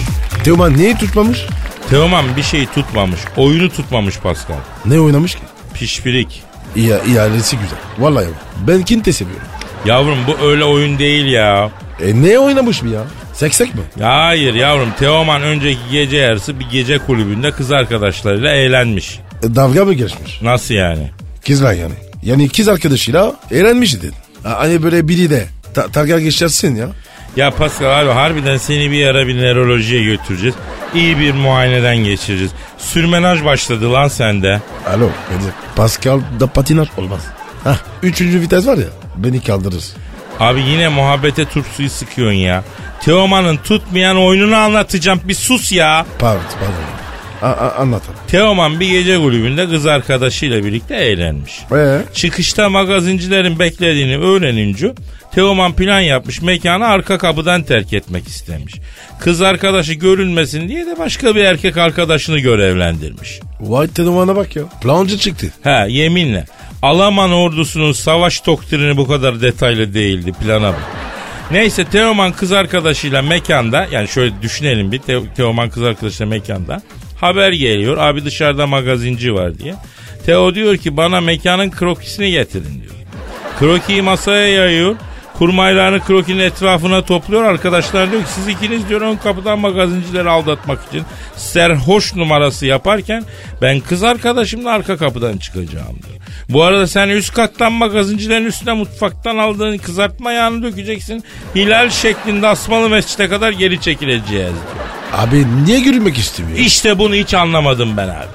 Teoman 0.44 0.78
neyi 0.78 0.98
tutmamış? 0.98 1.46
Teoman 1.90 2.26
bir 2.38 2.44
şeyi 2.44 2.68
tutmamış. 2.68 3.20
Oyunu 3.38 3.70
tutmamış 3.70 4.20
Pascal. 4.20 4.56
Ne 4.86 5.00
oynamış 5.00 5.36
ki? 5.36 5.42
Pişpirik. 5.74 6.44
İya, 6.76 7.00
ihalesi 7.00 7.58
güzel. 7.58 7.78
Vallahi 8.00 8.26
bak. 8.26 8.34
Ben 8.68 8.82
Kinte 8.84 9.14
seviyorum. 9.14 9.46
Yavrum 9.86 10.18
bu 10.28 10.46
öyle 10.48 10.64
oyun 10.64 11.00
değil 11.00 11.26
ya. 11.26 11.70
E 12.02 12.22
ne 12.24 12.40
oynamış 12.40 12.82
mı 12.82 12.90
ya? 12.90 13.02
Seksek 13.34 13.76
mi? 13.76 13.82
Ya 14.00 14.16
hayır 14.26 14.54
yavrum 14.54 14.90
Teoman 15.00 15.42
önceki 15.42 15.80
gece 15.92 16.18
yarısı 16.18 16.60
bir 16.60 16.66
gece 16.70 16.98
kulübünde 16.98 17.52
kız 17.52 17.72
arkadaşlarıyla 17.72 18.52
eğlenmiş. 18.52 19.20
E, 19.44 19.56
dalga 19.56 19.86
mı 19.86 19.94
geçmiş? 19.94 20.42
Nasıl 20.42 20.74
yani? 20.74 21.10
Kızla 21.48 21.74
yani. 21.74 21.94
Yani 22.24 22.50
kız 22.50 22.68
arkadaşıyla 22.68 23.36
eğlenmiş 23.52 23.96
dedin. 23.96 24.14
Ha, 24.44 24.56
Hani 24.60 24.84
böyle 24.84 25.08
biri 25.08 25.30
de 25.30 25.46
ta- 25.74 25.94
dalga 25.94 26.20
geçersin 26.20 26.76
ya. 26.76 26.88
Ya 27.38 27.51
Pascal 27.51 28.00
abi 28.01 28.10
harbiden 28.12 28.58
seni 28.58 28.91
bir 28.91 29.08
ara 29.08 29.27
bir 29.27 29.38
nörolojiye 29.38 30.03
götüreceğiz. 30.03 30.56
İyi 30.96 31.20
bir 31.20 31.34
muayeneden 31.34 31.98
geçireceğiz. 31.98 32.51
Sürmenaj 32.77 33.46
başladı 33.46 33.94
lan 33.94 34.08
sende. 34.08 34.62
Alo 34.88 35.10
Kadir. 35.29 35.51
Pascal 35.75 36.20
da 36.39 36.48
patinaj 36.48 36.88
olmaz. 36.98 37.22
Hah 37.63 37.77
üçüncü 38.03 38.41
vites 38.41 38.67
var 38.67 38.77
ya 38.77 38.88
beni 39.15 39.44
kaldırır. 39.44 39.84
Abi 40.39 40.62
yine 40.62 40.88
muhabbete 40.88 41.46
turp 41.46 41.65
suyu 41.67 41.89
sıkıyorsun 41.89 42.38
ya. 42.38 42.63
Teoman'ın 43.01 43.58
tutmayan 43.58 44.17
oyununu 44.17 44.56
anlatacağım. 44.56 45.22
Bir 45.24 45.34
sus 45.34 45.72
ya. 45.72 46.06
Pardon 46.20 46.44
pardon. 46.60 47.07
A- 47.41 47.46
a- 47.48 47.75
anlatalım. 47.75 48.20
Teoman 48.27 48.79
bir 48.79 48.89
gece 48.89 49.17
kulübünde 49.17 49.70
kız 49.70 49.86
arkadaşıyla 49.86 50.63
birlikte 50.65 50.96
eğlenmiş. 50.96 51.60
Ee? 51.75 52.00
Çıkışta 52.13 52.70
magazincilerin 52.70 53.60
beklediğini 53.60 54.17
öğrenince 54.17 54.94
Teoman 55.36 55.74
plan 55.74 56.00
yapmış 56.00 56.41
mekanı 56.41 56.88
arka 56.88 57.17
kapıdan 57.17 57.63
terk 57.63 57.94
etmek 57.94 58.27
istemiş. 58.27 58.74
Kız 59.20 59.41
arkadaşı 59.41 59.94
görülmesin 59.94 60.67
diye 60.70 60.86
de 60.86 61.00
başka 61.00 61.36
bir 61.36 61.44
erkek 61.44 61.77
arkadaşını 61.77 62.39
görevlendirmiş. 62.39 63.39
White 63.60 63.94
Teoman'a 63.94 64.36
bak 64.36 64.56
ya. 64.56 64.63
Plancı 64.82 65.17
çıktı. 65.17 65.48
Ha 65.63 65.86
yeminle. 65.89 66.46
Alaman 66.82 67.32
ordusunun 67.32 67.91
savaş 67.91 68.46
doktrini 68.46 68.98
bu 68.98 69.08
kadar 69.08 69.41
detaylı 69.41 69.94
değildi 69.94 70.32
plana 70.44 70.67
bak. 70.74 70.84
Neyse 71.51 71.86
Teoman 71.86 72.32
kız 72.32 72.51
arkadaşıyla 72.51 73.22
mekanda 73.22 73.88
yani 73.91 74.08
şöyle 74.08 74.41
düşünelim 74.41 74.91
bir 74.91 75.00
Te- 75.00 75.34
Teoman 75.36 75.70
kız 75.70 75.84
arkadaşıyla 75.84 76.25
mekanda 76.29 76.82
haber 77.22 77.52
geliyor 77.52 77.98
abi 77.98 78.26
dışarıda 78.26 78.68
magazinci 78.68 79.34
var 79.34 79.60
diye. 79.60 79.76
Teo 80.26 80.56
diyor 80.56 80.78
ki 80.78 80.98
bana 80.98 81.22
mekanın 81.22 81.72
krokisini 81.72 82.32
getirin 82.32 82.82
diyor. 82.82 82.94
Krokiyi 83.60 84.02
masaya 84.02 84.48
yayıyor. 84.48 84.96
Kurmaylarını 85.38 86.00
krokinin 86.00 86.39
etrafına 86.39 87.01
topluyor. 87.01 87.44
Arkadaşlar 87.44 88.12
diyor 88.12 88.24
ki 88.24 88.29
siz 88.29 88.48
ikiniz 88.48 88.89
diyor 88.89 89.01
ön 89.01 89.15
kapıdan 89.15 89.60
magazincileri 89.60 90.29
aldatmak 90.29 90.79
için 90.88 91.03
serhoş 91.36 92.15
numarası 92.15 92.65
yaparken 92.65 93.24
ben 93.62 93.79
kız 93.79 94.03
arkadaşımla 94.03 94.72
arka 94.72 94.98
kapıdan 94.98 95.38
çıkacağım 95.38 96.00
diyor. 96.08 96.17
Bu 96.50 96.63
arada 96.63 96.88
sen 96.88 97.10
üst 97.10 97.34
kattan 97.34 97.72
magazincilerin 97.72 98.46
üstüne 98.46 98.74
mutfaktan 98.74 99.38
aldığın 99.38 99.77
kızartma 99.77 100.32
yağını 100.32 100.63
dökeceksin. 100.63 101.24
Hilal 101.56 101.89
şeklinde 101.89 102.48
asmalı 102.48 102.89
mescide 102.89 103.29
kadar 103.29 103.51
geri 103.51 103.82
çekileceğiz 103.82 104.34
diyor. 104.34 104.86
Abi 105.13 105.46
niye 105.65 105.79
görünmek 105.79 106.17
istemiyor? 106.17 106.60
İşte 106.60 107.00
bunu 107.00 107.15
hiç 107.15 107.34
anlamadım 107.34 107.98
ben 107.98 108.08
abi. 108.08 108.27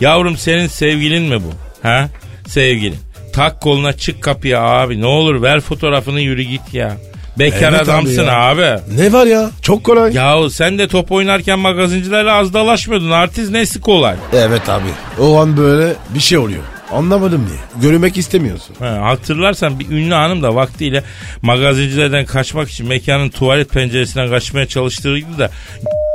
Yavrum 0.00 0.36
senin 0.36 0.66
sevgilin 0.66 1.22
mi 1.22 1.42
bu? 1.42 1.50
Ha? 1.88 2.08
Sevgilin. 2.46 2.98
Tak 3.34 3.60
koluna 3.60 3.92
çık 3.92 4.22
kapıya 4.22 4.62
abi. 4.62 5.00
Ne 5.00 5.06
olur 5.06 5.42
ver 5.42 5.60
fotoğrafını 5.60 6.20
yürü 6.20 6.42
git 6.42 6.74
ya. 6.74 6.96
Bekar 7.38 7.58
Evet 7.72 7.80
abi 7.80 7.90
adamsın 7.90 8.24
ya. 8.24 8.38
abi. 8.40 8.80
Ne 8.96 9.12
var 9.12 9.26
ya? 9.26 9.50
Çok 9.62 9.84
kolay. 9.84 10.12
Yahu 10.14 10.50
sen 10.50 10.78
de 10.78 10.88
top 10.88 11.12
oynarken 11.12 11.58
magazincilerle 11.58 12.32
az 12.32 12.54
dalaşmıyordun. 12.54 13.10
Artist 13.10 13.50
nesi 13.50 13.80
kolay? 13.80 14.16
Evet 14.32 14.68
abi. 14.68 14.88
O 15.20 15.40
an 15.40 15.56
böyle 15.56 15.92
bir 16.14 16.20
şey 16.20 16.38
oluyor. 16.38 16.62
Anlamadım 16.92 17.46
niye. 17.46 17.82
Görünmek 17.82 18.16
istemiyorsun. 18.18 18.76
Ha, 18.78 18.98
hatırlarsan 19.02 19.80
bir 19.80 19.88
ünlü 19.90 20.14
hanım 20.14 20.42
da 20.42 20.54
vaktiyle 20.54 21.02
magazincilerden 21.42 22.24
kaçmak 22.26 22.70
için 22.70 22.88
mekanın 22.88 23.28
tuvalet 23.28 23.70
penceresinden 23.70 24.30
kaçmaya 24.30 24.66
çalıştığıydı 24.66 25.38
da 25.38 25.50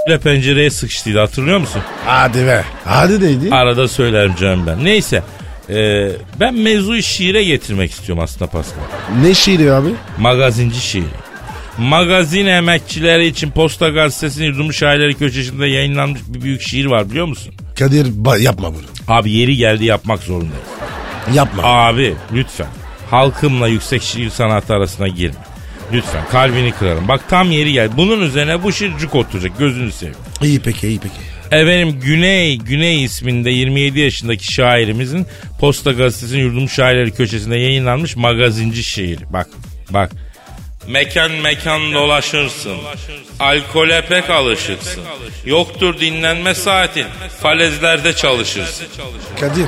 ile 0.08 0.18
pencereye 0.24 0.70
sıkıştıydı 0.70 1.20
hatırlıyor 1.20 1.58
musun? 1.60 1.82
Hadi 2.06 2.46
be. 2.48 2.64
Hadi 2.86 3.22
neydi? 3.26 3.56
Arada 3.56 3.88
söylerim 3.88 4.36
canım 4.36 4.68
ben. 4.68 4.86
Neyse. 4.86 5.24
E, 5.70 6.10
ben 6.40 6.56
mevzuyu 6.56 7.04
şiire 7.04 7.44
getirmek 7.44 7.92
istiyorum 7.92 8.24
aslında 8.24 8.52
Pascal. 8.52 8.82
Ne 9.22 9.34
şiiri 9.34 9.74
abi? 9.74 9.90
Magazinci 10.20 10.80
şiiri. 10.82 11.06
Magazin 11.78 12.46
emekçileri 12.46 13.28
için 13.28 13.52
Posta 13.52 13.90
Gazetesi'nin 13.90 14.46
yurdum 14.46 14.74
şairleri 14.74 15.14
köşesinde 15.14 15.68
yayınlanmış 15.68 16.22
bir 16.28 16.42
büyük 16.42 16.62
şiir 16.62 16.86
var 16.86 17.10
biliyor 17.10 17.26
musun? 17.26 17.54
Kadir 17.80 18.40
yapma 18.40 18.74
bunu. 18.74 19.16
Abi 19.18 19.32
yeri 19.32 19.56
geldi 19.56 19.86
yapmak 19.86 20.20
zorundayız. 20.24 20.64
Yapma. 21.34 21.64
Abi 21.64 22.14
lütfen 22.34 22.68
halkımla 23.12 23.68
yüksek 23.68 24.04
şiir 24.04 24.30
sanatı 24.30 24.74
arasına 24.74 25.08
girme. 25.08 25.36
Lütfen 25.94 26.24
kalbini 26.32 26.72
kırarım. 26.72 27.08
Bak 27.08 27.30
tam 27.30 27.52
yeri 27.52 27.74
geldi. 27.74 27.94
Bunun 27.98 28.22
üzerine 28.22 28.64
bu 28.64 28.72
şiir 28.72 28.98
cuk 28.98 29.16
oturacak 29.16 29.60
gözünü 29.60 29.92
seveyim. 29.92 30.18
İyi 30.44 30.60
peki 30.60 30.88
iyi 30.88 31.00
peki. 31.00 31.29
Efendim 31.52 32.00
Güney, 32.04 32.58
Güney 32.58 33.04
isminde 33.04 33.50
27 33.50 34.00
yaşındaki 34.00 34.54
şairimizin 34.54 35.28
Posta 35.60 35.92
Gazetesi'nin 35.92 36.42
yurdum 36.42 36.70
şairleri 36.70 37.12
köşesinde 37.12 37.58
yayınlanmış 37.58 38.16
magazinci 38.16 38.84
şiiri. 38.84 39.34
Bak, 39.34 39.48
bak. 39.90 40.12
Mekan 40.88 41.32
mekan 41.32 41.94
dolaşırsın. 41.94 42.78
Alkole 43.40 44.06
pek 44.06 44.30
alışırsın. 44.30 45.04
Yoktur 45.46 46.00
dinlenme 46.00 46.54
saatin. 46.54 47.06
Falezlerde 47.42 48.14
çalışırsın. 48.14 48.88
Kadir. 49.40 49.66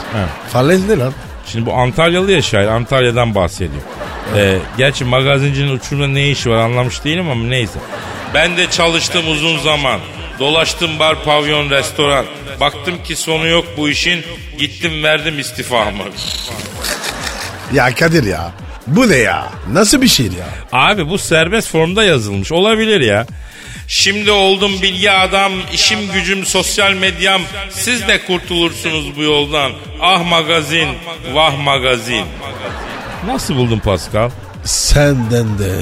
Falez 0.54 0.88
ne 0.90 0.98
lan? 0.98 1.14
Şimdi 1.48 1.66
bu 1.66 1.74
Antalyalı 1.74 2.32
ya 2.32 2.42
şair. 2.42 2.68
Antalya'dan 2.68 3.36
bahsediyor. 3.36 3.82
Ee, 4.36 4.58
gerçi 4.78 5.06
magazincinin 5.06 5.76
uçurumda 5.76 6.08
ne 6.08 6.30
işi 6.30 6.50
var 6.50 6.58
anlamış 6.58 7.04
değilim 7.04 7.30
ama 7.30 7.44
neyse. 7.44 7.80
Ben 8.34 8.58
de 8.58 8.70
çalıştım 8.70 9.24
uzun 9.32 9.58
zaman. 9.58 10.00
Dolaştım 10.42 11.00
bar, 11.00 11.24
pavyon, 11.24 11.70
restoran. 11.70 12.26
Baktım 12.60 13.04
ki 13.04 13.16
sonu 13.16 13.48
yok 13.48 13.66
bu 13.78 13.90
işin. 13.90 14.24
Gittim 14.60 15.04
verdim 15.04 15.40
istifamı. 15.40 16.04
Ya 17.74 17.96
Kadir 17.96 18.24
ya. 18.24 18.52
Bu 18.88 19.10
ne 19.10 19.16
ya? 19.16 19.50
Nasıl 19.72 20.02
bir 20.02 20.08
şiir 20.08 20.32
ya? 20.32 20.48
Abi 20.72 21.10
bu 21.10 21.18
serbest 21.18 21.70
formda 21.70 22.04
yazılmış. 22.04 22.52
Olabilir 22.52 23.02
ya. 23.02 23.26
Şimdi 23.88 24.32
oldum 24.32 24.72
bilgi 24.82 25.12
adam, 25.12 25.52
işim 25.74 26.12
gücüm 26.12 26.46
sosyal 26.46 26.94
medyam. 26.94 27.42
Siz 27.70 28.08
de 28.08 28.26
kurtulursunuz 28.26 29.16
bu 29.16 29.22
yoldan. 29.24 29.72
Ah 30.02 30.30
magazin, 30.30 30.88
vah 31.34 31.64
magazin. 31.64 32.26
Nasıl 33.26 33.56
buldun 33.56 33.80
Pascal? 33.80 34.30
Senden 34.64 35.60
de, 35.60 35.82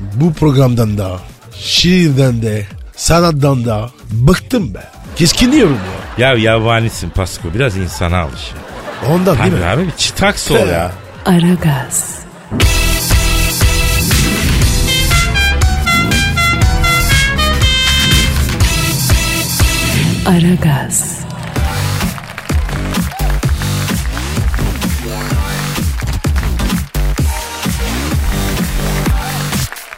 bu 0.00 0.34
programdan 0.34 0.98
da, 0.98 1.20
şiirden 1.60 2.42
de, 2.42 2.66
sanattan 2.98 3.64
da 3.64 3.90
bıktım 4.12 4.74
be. 4.74 4.82
Keskinliyorum 5.16 5.78
ya. 6.18 6.28
Ya 6.28 6.34
yabanisin 6.52 7.10
Pasko 7.10 7.48
biraz 7.54 7.76
insana 7.76 8.18
alış. 8.18 8.50
ya. 8.52 9.12
Ondan 9.14 9.38
değil 9.38 9.52
Abi 9.54 9.60
mi? 9.60 9.66
abi 9.66 9.86
bir 9.86 9.90
çıtaks 9.90 10.50
ol 10.50 10.54
ya. 10.68 10.92
Aragaz, 11.26 12.18
Aragaz, 20.26 21.17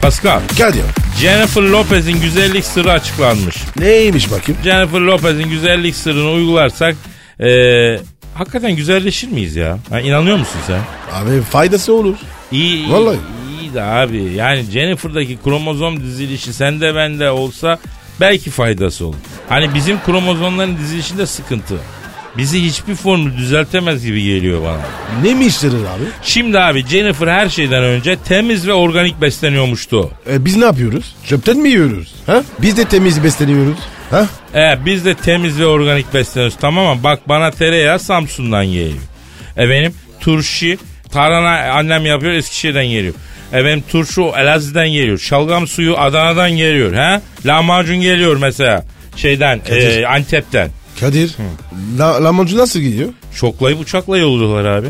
Pascal, 0.01 0.41
Kadir. 0.57 0.81
Jennifer 1.19 1.61
Lopez'in 1.61 2.21
güzellik 2.21 2.65
sırrı 2.65 2.91
açıklanmış. 2.91 3.55
Neymiş 3.79 4.31
bakayım? 4.31 4.61
Jennifer 4.63 4.99
Lopez'in 4.99 5.49
güzellik 5.49 5.95
sırrını 5.95 6.29
uygularsak 6.31 6.95
eee, 7.39 7.99
hakikaten 8.33 8.75
güzelleşir 8.75 9.27
miyiz 9.27 9.55
ya? 9.55 9.77
Ha, 9.89 9.99
inanıyor 10.01 10.37
musun 10.37 10.59
sen? 10.67 10.81
Abi 11.13 11.41
faydası 11.41 11.93
olur. 11.93 12.15
İyi, 12.51 12.75
iyi, 12.75 12.91
Vallahi. 12.91 13.17
iyi 13.61 13.73
de 13.73 13.81
abi. 13.81 14.17
Yani 14.35 14.63
Jennifer'daki 14.71 15.37
kromozom 15.43 16.03
dizilişi 16.03 16.53
sende 16.53 16.95
bende 16.95 17.29
olsa 17.31 17.79
belki 18.19 18.49
faydası 18.51 19.05
olur. 19.05 19.15
Hani 19.49 19.73
bizim 19.73 20.03
kromozomların 20.05 20.77
dizilişinde 20.77 21.25
sıkıntı. 21.25 21.75
Bizi 22.37 22.63
hiçbir 22.63 22.95
formül 22.95 23.37
düzeltemez 23.37 24.05
gibi 24.05 24.23
geliyor 24.23 24.61
bana. 24.63 24.81
Ne 25.23 25.33
mi 25.33 25.45
işlerir 25.45 25.73
abi? 25.73 26.03
Şimdi 26.23 26.59
abi 26.59 26.85
Jennifer 26.87 27.27
her 27.27 27.49
şeyden 27.49 27.83
önce 27.83 28.15
temiz 28.15 28.67
ve 28.67 28.73
organik 28.73 29.21
besleniyormuştu. 29.21 30.09
E, 30.31 30.45
biz 30.45 30.57
ne 30.57 30.65
yapıyoruz? 30.65 31.15
Çöpten 31.27 31.57
mi 31.57 31.69
yiyoruz? 31.69 32.13
Ha? 32.25 32.43
Biz 32.61 32.77
de 32.77 32.85
temiz 32.85 33.23
besleniyoruz. 33.23 33.77
Ha? 34.11 34.27
E 34.55 34.85
biz 34.85 35.05
de 35.05 35.13
temiz 35.15 35.59
ve 35.59 35.65
organik 35.65 36.13
besleniyoruz 36.13 36.57
tamam 36.61 36.97
mı? 36.97 37.03
Bak 37.03 37.29
bana 37.29 37.51
tereyağı 37.51 37.99
Samsun'dan 37.99 38.65
geliyor. 38.65 39.01
Efendim 39.57 39.93
turşu 40.19 40.75
tarhana 41.11 41.71
annem 41.73 42.05
yapıyor 42.05 42.31
Eskişehir'den 42.33 42.85
geliyor. 42.85 43.13
Efendim 43.53 43.83
turşu 43.91 44.31
Elazığ'dan 44.37 44.87
geliyor. 44.89 45.17
Şalgam 45.19 45.67
suyu 45.67 45.97
Adana'dan 45.97 46.51
geliyor. 46.51 46.93
Ha? 46.93 47.21
Lahmacun 47.45 48.01
geliyor 48.01 48.37
mesela 48.37 48.85
şeyden 49.15 49.59
Kadir. 49.59 50.01
e, 50.03 50.07
Antep'ten. 50.07 50.69
Kadir. 50.99 51.35
La, 51.97 52.23
lamoncu 52.23 52.57
nasıl 52.57 52.79
gidiyor? 52.79 53.09
Şoklayıp 53.33 53.79
uçakla 53.79 54.17
yolluyorlar 54.17 54.65
abi. 54.71 54.87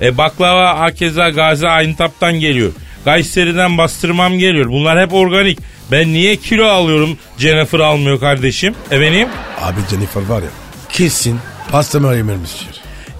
E 0.00 0.18
baklava 0.18 0.78
hakeza 0.78 1.28
Gazi 1.30 1.68
Ayntap'tan 1.68 2.40
geliyor. 2.40 2.72
Kayseri'den 3.04 3.78
bastırmam 3.78 4.38
geliyor. 4.38 4.66
Bunlar 4.68 5.00
hep 5.06 5.12
organik. 5.12 5.58
Ben 5.90 6.12
niye 6.12 6.36
kilo 6.36 6.66
alıyorum 6.66 7.16
Jennifer 7.38 7.78
almıyor 7.78 8.20
kardeşim? 8.20 8.74
Efendim? 8.90 9.28
Abi 9.60 9.80
Jennifer 9.90 10.22
var 10.28 10.42
ya. 10.42 10.48
Kesin 10.88 11.38
pastırma 11.70 12.14
yememiştir. 12.14 12.68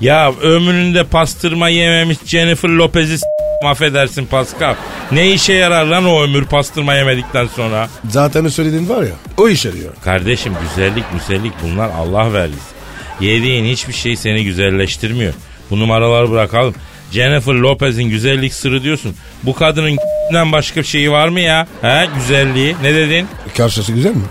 Ya 0.00 0.32
ömründe 0.42 1.04
pastırma 1.04 1.68
yememiş 1.68 2.18
Jennifer 2.26 2.68
Lopez'i 2.68 3.18
affedersin 3.66 4.26
Pascal. 4.26 4.74
Ne 5.12 5.30
işe 5.30 5.52
yarar 5.52 5.84
lan 5.84 6.04
o 6.04 6.22
ömür 6.22 6.44
pastırma 6.44 6.94
yemedikten 6.94 7.46
sonra? 7.46 7.88
Zaten 8.08 8.44
o 8.44 8.50
söylediğin 8.50 8.88
var 8.88 9.02
ya. 9.02 9.12
O 9.38 9.48
iş 9.48 9.64
yarıyor. 9.64 9.92
Kardeşim 10.04 10.52
güzellik 10.62 11.04
güzellik 11.12 11.52
bunlar 11.62 11.90
Allah 11.98 12.32
verdi. 12.32 12.56
Yediğin 13.20 13.64
hiçbir 13.64 13.92
şey 13.92 14.16
seni 14.16 14.44
güzelleştirmiyor. 14.44 15.32
Bu 15.70 15.78
numaraları 15.80 16.30
bırakalım. 16.30 16.74
Jennifer 17.12 17.52
Lopez'in 17.54 18.04
güzellik 18.04 18.54
sırrı 18.54 18.82
diyorsun. 18.82 19.14
Bu 19.42 19.54
kadının 19.54 19.98
başka 20.52 20.80
bir 20.80 20.86
şeyi 20.86 21.10
var 21.10 21.28
mı 21.28 21.40
ya? 21.40 21.66
He 21.82 22.06
güzelliği 22.14 22.76
ne 22.82 22.94
dedin? 22.94 23.26
Karşısı 23.56 23.92
güzel 23.92 24.10
mi? 24.10 24.22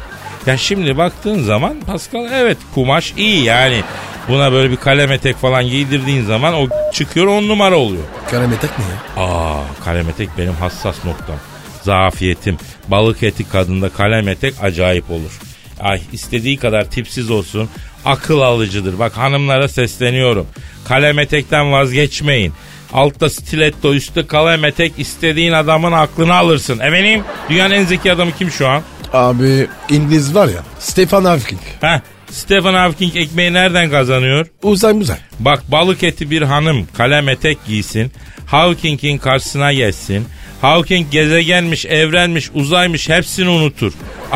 Ya 0.46 0.58
şimdi 0.58 0.98
baktığın 0.98 1.44
zaman 1.44 1.76
Pascal 1.88 2.28
evet 2.34 2.58
kumaş 2.76 3.13
iyi 3.17 3.44
yani. 3.44 3.84
Buna 4.27 4.51
böyle 4.51 4.71
bir 4.71 4.75
kalem 4.77 5.12
etek 5.12 5.38
falan 5.38 5.67
giydirdiğin 5.67 6.25
zaman 6.25 6.53
o 6.53 6.67
çıkıyor 6.93 7.27
on 7.27 7.47
numara 7.47 7.75
oluyor. 7.75 8.03
Karametek 8.31 8.69
ne 8.79 8.86
ya? 8.86 9.27
Aa 9.27 9.63
kalem 9.86 10.10
etek 10.10 10.29
benim 10.38 10.53
hassas 10.53 11.05
noktam. 11.05 11.36
Zafiyetim. 11.81 12.57
Balık 12.88 13.23
eti 13.23 13.49
kadında 13.49 13.89
kalem 13.89 14.27
etek 14.27 14.53
acayip 14.63 15.12
olur. 15.12 15.39
Ay 15.79 16.01
istediği 16.12 16.57
kadar 16.57 16.84
tipsiz 16.84 17.31
olsun. 17.31 17.69
Akıl 18.05 18.41
alıcıdır. 18.41 18.99
Bak 18.99 19.17
hanımlara 19.17 19.67
sesleniyorum. 19.67 20.47
Kalem 20.88 21.19
etekten 21.19 21.71
vazgeçmeyin. 21.71 22.53
Altta 22.93 23.29
stiletto 23.29 23.93
üstte 23.93 24.27
kalem 24.27 24.65
etek 24.65 24.93
istediğin 24.97 25.51
adamın 25.51 25.91
aklını 25.91 26.36
alırsın. 26.36 26.79
Efendim 26.79 27.23
dünyanın 27.49 27.73
en 27.75 27.86
zeki 27.86 28.12
adamı 28.12 28.31
kim 28.39 28.51
şu 28.51 28.67
an? 28.67 28.81
Abi 29.13 29.67
İngiliz 29.89 30.36
var 30.36 30.47
ya. 30.47 30.63
Stefan 30.79 31.25
Hawking. 31.25 31.62
Heh 31.81 31.99
Stephen 32.32 32.74
Hawking 32.74 33.15
ekmeği 33.17 33.54
nereden 33.54 33.89
kazanıyor? 33.89 34.48
Uzay 34.63 34.94
muzay. 34.94 35.17
Bak 35.39 35.63
balık 35.67 36.04
eti 36.04 36.32
bir 36.32 36.41
hanım 36.41 36.88
kalem 36.98 37.30
etek 37.30 37.65
giysin. 37.67 38.12
Hawking'in 38.46 39.17
karşısına 39.17 39.74
geçsin. 39.74 40.26
Hawking 40.62 41.12
gezegenmiş, 41.12 41.86
evrenmiş, 41.86 42.50
uzaymış 42.54 43.10
hepsini 43.10 43.50
unutur. 43.50 43.94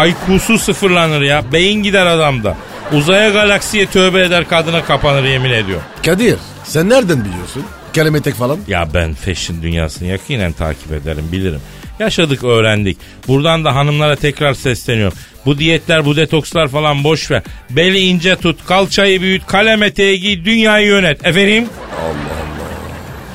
IQ'su 0.07 0.59
sıfırlanır 0.59 1.21
ya. 1.21 1.51
Beyin 1.53 1.83
gider 1.83 2.05
adamda. 2.05 2.57
Uzaya 2.93 3.29
galaksiye 3.29 3.85
tövbe 3.85 4.21
eder 4.21 4.49
kadına 4.49 4.83
kapanır 4.85 5.23
yemin 5.23 5.49
ediyor. 5.51 5.81
Kadir 6.05 6.37
sen 6.63 6.89
nereden 6.89 7.25
biliyorsun? 7.25 7.63
Karametek 7.95 8.35
falan. 8.35 8.59
Ya 8.67 8.87
ben 8.93 9.13
fashion 9.13 9.61
dünyasını 9.61 10.07
yakinen 10.07 10.51
takip 10.51 10.91
ederim 10.91 11.25
bilirim. 11.31 11.61
Yaşadık 11.99 12.43
öğrendik. 12.43 12.97
Buradan 13.27 13.65
da 13.65 13.75
hanımlara 13.75 14.15
tekrar 14.15 14.53
sesleniyorum. 14.53 15.17
Bu 15.45 15.57
diyetler 15.59 16.05
bu 16.05 16.15
detokslar 16.15 16.67
falan 16.67 17.03
boş 17.03 17.31
ver. 17.31 17.43
Beli 17.69 17.99
ince 17.99 18.35
tut 18.35 18.65
kalçayı 18.65 19.21
büyüt 19.21 19.45
kalem 19.47 19.83
eteği 19.83 20.19
giy 20.19 20.45
dünyayı 20.45 20.87
yönet. 20.87 21.25
Efendim? 21.25 21.65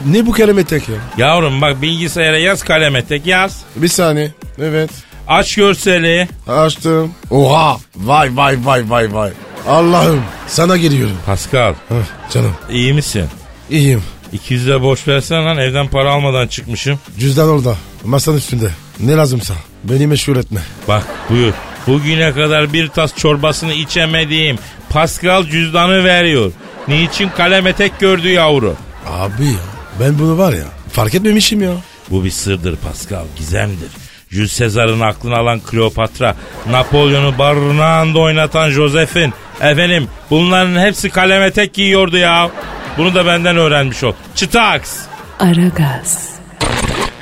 Ne 0.06 0.26
bu 0.26 0.32
karametek 0.32 0.82
ya? 0.88 0.94
Yavrum 1.26 1.60
bak 1.60 1.82
bilgisayara 1.82 2.38
yaz 2.38 2.62
kalem 2.62 2.96
etek 2.96 3.26
yaz. 3.26 3.62
Bir 3.76 3.88
saniye. 3.88 4.30
Evet. 4.62 4.90
Aç 5.28 5.54
görseli. 5.54 6.28
Açtım. 6.48 7.14
Oha. 7.30 7.76
Vay 7.96 8.36
vay 8.36 8.58
vay 8.64 8.90
vay 8.90 9.14
vay. 9.14 9.30
Allah'ım 9.68 10.22
sana 10.46 10.76
geliyorum. 10.76 11.16
Pascal 11.26 11.74
Hah, 11.88 12.30
canım 12.32 12.54
iyi 12.70 12.92
misin? 12.92 13.24
iyiyim. 13.70 14.02
200 14.32 14.66
lira 14.66 14.82
borç 14.82 15.08
versene 15.08 15.44
lan 15.44 15.58
evden 15.58 15.88
para 15.88 16.12
almadan 16.12 16.46
çıkmışım. 16.46 16.98
Cüzdan 17.18 17.48
orada. 17.48 17.76
Masanın 18.04 18.36
üstünde. 18.36 18.70
Ne 19.00 19.16
lazımsa. 19.16 19.54
Beni 19.84 20.06
meşgul 20.06 20.36
etme. 20.36 20.60
Bak 20.88 21.04
buyur. 21.30 21.52
Bugüne 21.86 22.32
kadar 22.32 22.72
bir 22.72 22.88
tas 22.88 23.16
çorbasını 23.16 23.72
içemediğim 23.72 24.58
Pascal 24.90 25.44
cüzdanı 25.44 26.04
veriyor. 26.04 26.52
Niçin 26.88 27.28
kalem 27.28 27.66
etek 27.66 28.00
gördü 28.00 28.28
yavru? 28.28 28.74
Abi 29.06 29.44
ya 29.46 29.60
ben 30.00 30.18
bunu 30.18 30.38
var 30.38 30.52
ya 30.52 30.64
fark 30.92 31.14
etmemişim 31.14 31.62
ya. 31.62 31.72
Bu 32.10 32.24
bir 32.24 32.30
sırdır 32.30 32.76
Pascal, 32.76 33.24
gizemdir. 33.36 33.88
Jules 34.30 34.58
Caesar'ın 34.58 35.00
aklını 35.00 35.36
alan 35.36 35.60
Kleopatra, 35.60 36.36
Napolyon'u 36.70 37.38
barınağında 37.38 38.18
oynatan 38.18 38.70
Josephine, 38.70 39.32
efendim 39.60 40.08
bunların 40.30 40.80
hepsi 40.80 41.10
kalem 41.10 41.42
etek 41.42 41.74
giyiyordu 41.74 42.16
ya. 42.16 42.50
Bunu 42.98 43.14
da 43.14 43.26
benden 43.26 43.56
öğrenmiş 43.56 44.04
ol. 44.04 44.12
Çıtaks. 44.34 44.96
Aragaz, 45.38 46.29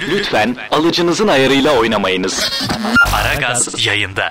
Lütfen 0.08 0.56
alıcınızın 0.70 1.28
ayarıyla 1.28 1.72
oynamayınız. 1.72 2.50
Aragaz 3.12 3.86
yayında. 3.86 4.30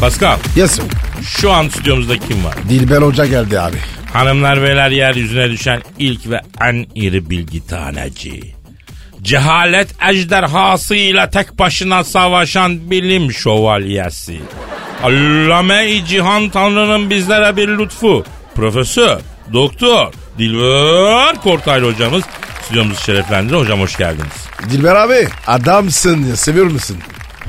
Pascal, 0.00 0.38
Yes 0.56 0.70
sir. 0.70 0.84
şu 1.22 1.52
an 1.52 1.68
stüdyomuzda 1.68 2.18
kim 2.18 2.44
var? 2.44 2.54
Dilber 2.68 3.02
Hoca 3.02 3.26
geldi 3.26 3.60
abi. 3.60 3.76
Hanımlar 4.12 4.62
beyler 4.62 4.90
yeryüzüne 4.90 5.50
düşen 5.50 5.82
ilk 5.98 6.30
ve 6.30 6.40
en 6.60 6.86
iri 6.94 7.30
bilgi 7.30 7.66
taneci. 7.66 8.40
Cehalet 9.22 9.88
ejderhasıyla 10.10 11.30
tek 11.30 11.58
başına 11.58 12.04
savaşan 12.04 12.90
bilim 12.90 13.32
şövalyesi. 13.32 14.40
Allame-i 15.02 16.04
Cihan 16.06 16.48
Tanrı'nın 16.48 17.10
bizlere 17.10 17.56
bir 17.56 17.68
lütfu. 17.68 18.24
Profesör, 18.54 19.18
doktor, 19.52 20.12
Dilber 20.38 21.34
Kortaylı 21.42 21.86
hocamız 21.92 22.24
stüdyomuzu 22.62 23.00
şereflendirir. 23.00 23.56
Hocam 23.56 23.80
hoş 23.80 23.96
geldiniz. 23.96 24.46
Dilber 24.70 24.94
abi 24.94 25.28
adamsın 25.46 26.24
ya 26.24 26.36
seviyor 26.36 26.66
musun? 26.66 26.96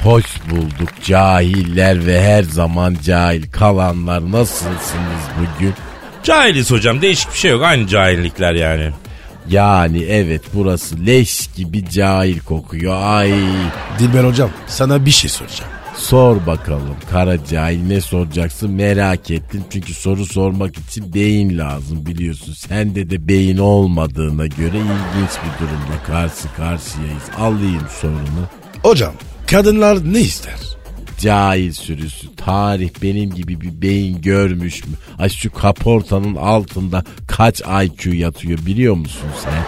Hoş 0.03 0.25
bulduk 0.51 0.89
cahiller 1.03 2.05
ve 2.05 2.21
her 2.23 2.43
zaman 2.43 2.97
cahil 3.05 3.51
kalanlar 3.51 4.31
nasılsınız 4.31 5.23
bugün? 5.39 5.73
Cahiliz 6.23 6.71
hocam 6.71 7.01
değişik 7.01 7.33
bir 7.33 7.37
şey 7.37 7.51
yok 7.51 7.63
aynı 7.63 7.87
cahillikler 7.87 8.53
yani. 8.53 8.91
Yani 9.49 10.03
evet 10.03 10.41
burası 10.53 11.05
leş 11.05 11.47
gibi 11.55 11.89
cahil 11.89 12.39
kokuyor 12.39 13.01
ay. 13.03 13.33
Dilber 13.99 14.23
hocam 14.23 14.49
sana 14.67 15.05
bir 15.05 15.11
şey 15.11 15.29
soracağım. 15.29 15.71
Sor 15.95 16.45
bakalım 16.47 16.95
kara 17.11 17.45
cahil 17.45 17.83
ne 17.87 18.01
soracaksın 18.01 18.71
merak 18.71 19.31
ettim. 19.31 19.63
Çünkü 19.69 19.93
soru 19.93 20.25
sormak 20.25 20.77
için 20.77 21.13
beyin 21.13 21.57
lazım 21.57 22.05
biliyorsun. 22.05 22.53
Sende 22.53 23.09
de 23.09 23.27
beyin 23.27 23.57
olmadığına 23.57 24.45
göre 24.47 24.77
ilginç 24.77 25.31
bir 25.43 25.59
durumda 25.65 26.03
karşı 26.07 26.55
karşıyayız. 26.57 27.23
Alayım 27.39 27.83
sorunu. 28.01 28.47
Hocam 28.83 29.13
kadınlar 29.47 30.13
ne 30.13 30.19
ister? 30.21 30.59
Cahil 31.19 31.71
sürüsü. 31.71 32.35
Tarih 32.35 32.89
benim 33.01 33.29
gibi 33.33 33.61
bir 33.61 33.81
beyin 33.81 34.21
görmüş 34.21 34.85
mü? 34.85 34.93
Ay 35.19 35.29
şu 35.29 35.51
kaportanın 35.51 36.35
altında 36.35 37.03
kaç 37.27 37.61
IQ 37.61 38.13
yatıyor 38.15 38.59
biliyor 38.65 38.95
musun 38.95 39.29
sen? 39.43 39.63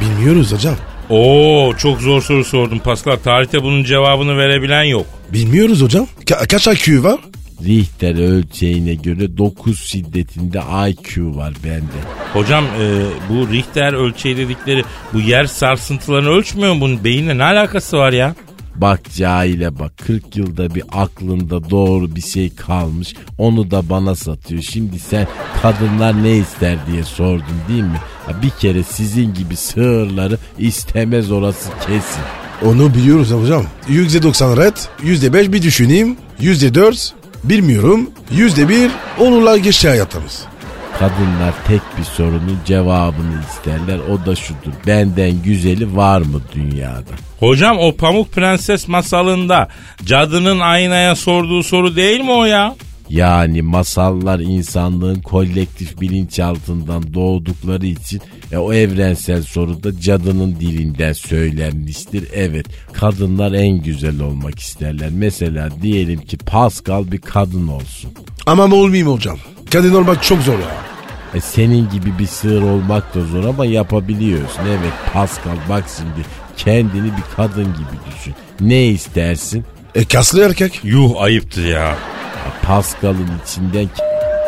Bilmiyoruz 0.00 0.52
hocam. 0.52 0.76
Oo 1.10 1.74
çok 1.78 2.00
zor 2.00 2.22
soru 2.22 2.44
sordum 2.44 2.78
Pascal. 2.78 3.16
Tarihte 3.16 3.62
bunun 3.62 3.84
cevabını 3.84 4.36
verebilen 4.38 4.82
yok. 4.82 5.06
Bilmiyoruz 5.32 5.82
hocam. 5.82 6.06
Ka- 6.24 6.48
kaç 6.48 6.66
IQ 6.88 7.02
var? 7.04 7.20
Richter 7.64 8.14
ölçeğine 8.14 8.94
göre 8.94 9.36
9 9.38 9.80
şiddetinde 9.80 10.58
IQ 10.90 11.36
var 11.36 11.54
bende. 11.64 11.98
Hocam 12.32 12.64
e, 12.64 12.84
bu 13.28 13.52
Richter 13.52 13.92
ölçeği 13.92 14.36
dedikleri 14.36 14.84
bu 15.12 15.20
yer 15.20 15.44
sarsıntılarını 15.44 16.28
ölçmüyor 16.28 16.74
mu? 16.74 16.80
Bunun 16.80 17.04
beyinle 17.04 17.38
ne 17.38 17.44
alakası 17.44 17.96
var 17.96 18.12
ya? 18.12 18.34
Bak 18.80 19.00
cahile 19.16 19.78
bak 19.78 19.92
40 20.06 20.36
yılda 20.36 20.74
bir 20.74 20.82
aklında 20.92 21.70
doğru 21.70 22.16
bir 22.16 22.20
şey 22.20 22.54
kalmış 22.54 23.14
onu 23.38 23.70
da 23.70 23.88
bana 23.88 24.14
satıyor. 24.14 24.62
Şimdi 24.62 24.98
sen 24.98 25.26
kadınlar 25.62 26.22
ne 26.24 26.36
ister 26.36 26.76
diye 26.92 27.04
sordun 27.04 27.44
değil 27.68 27.82
mi? 27.82 28.00
Ha, 28.26 28.42
bir 28.42 28.50
kere 28.50 28.82
sizin 28.82 29.34
gibi 29.34 29.56
sığırları 29.56 30.38
istemez 30.58 31.30
orası 31.30 31.68
kesin. 31.86 32.22
Onu 32.64 32.94
biliyoruz 32.94 33.30
hocam. 33.30 33.64
%90 33.88 34.56
red, 34.56 34.76
%5 35.02 35.52
bir 35.52 35.62
düşüneyim, 35.62 36.16
%4 36.40 37.12
bilmiyorum, 37.44 38.10
%1 38.32 38.90
onunla 39.18 39.56
geçti 39.56 39.88
hayatımız. 39.88 40.44
Kadınlar 40.98 41.54
tek 41.66 41.80
bir 41.98 42.04
sorunun 42.04 42.58
cevabını 42.64 43.40
isterler. 43.50 43.98
O 43.98 44.26
da 44.26 44.36
şudur. 44.36 44.72
Benden 44.86 45.42
güzeli 45.42 45.96
var 45.96 46.20
mı 46.20 46.40
dünyada? 46.54 47.10
Hocam 47.40 47.78
o 47.78 47.96
Pamuk 47.96 48.32
Prenses 48.32 48.88
masalında 48.88 49.68
cadının 50.04 50.60
aynaya 50.60 51.16
sorduğu 51.16 51.62
soru 51.62 51.96
değil 51.96 52.20
mi 52.20 52.30
o 52.30 52.44
ya? 52.44 52.74
Yani 53.08 53.62
masallar 53.62 54.38
insanlığın 54.38 55.20
kolektif 55.20 56.00
bilinçaltından 56.00 57.14
doğdukları 57.14 57.86
için 57.86 58.20
e, 58.52 58.56
o 58.56 58.72
evrensel 58.72 59.42
soru 59.42 59.82
da 59.82 60.00
cadının 60.00 60.56
dilinden 60.60 61.12
söylenmiştir. 61.12 62.28
Evet 62.34 62.66
kadınlar 62.92 63.52
en 63.52 63.82
güzel 63.82 64.20
olmak 64.20 64.58
isterler. 64.58 65.08
Mesela 65.12 65.68
diyelim 65.82 66.20
ki 66.20 66.38
Pascal 66.38 67.12
bir 67.12 67.20
kadın 67.20 67.68
olsun. 67.68 68.10
Ama 68.46 68.64
olmayayım 68.64 69.08
hocam. 69.08 69.38
Kadın 69.72 69.94
olmak 69.94 70.22
çok 70.22 70.42
zor 70.42 70.58
ya. 70.58 70.87
E 71.34 71.40
senin 71.40 71.90
gibi 71.90 72.18
bir 72.18 72.26
sığır 72.26 72.62
olmak 72.62 73.14
da 73.14 73.20
zor 73.20 73.44
ama 73.44 73.66
yapabiliyorsun. 73.66 74.62
Evet 74.68 74.92
Pascal 75.12 75.56
bak 75.68 75.84
şimdi 75.96 76.26
kendini 76.56 77.04
bir 77.04 77.36
kadın 77.36 77.64
gibi 77.64 78.14
düşün. 78.16 78.34
Ne 78.60 78.86
istersin? 78.86 79.64
E 79.94 80.04
kaslı 80.04 80.42
erkek. 80.42 80.80
Yuh 80.84 81.10
ayıptır 81.22 81.64
ya. 81.64 81.80
Ya 81.80 81.96
Pascal'ın 82.62 83.28
içinden 83.44 83.88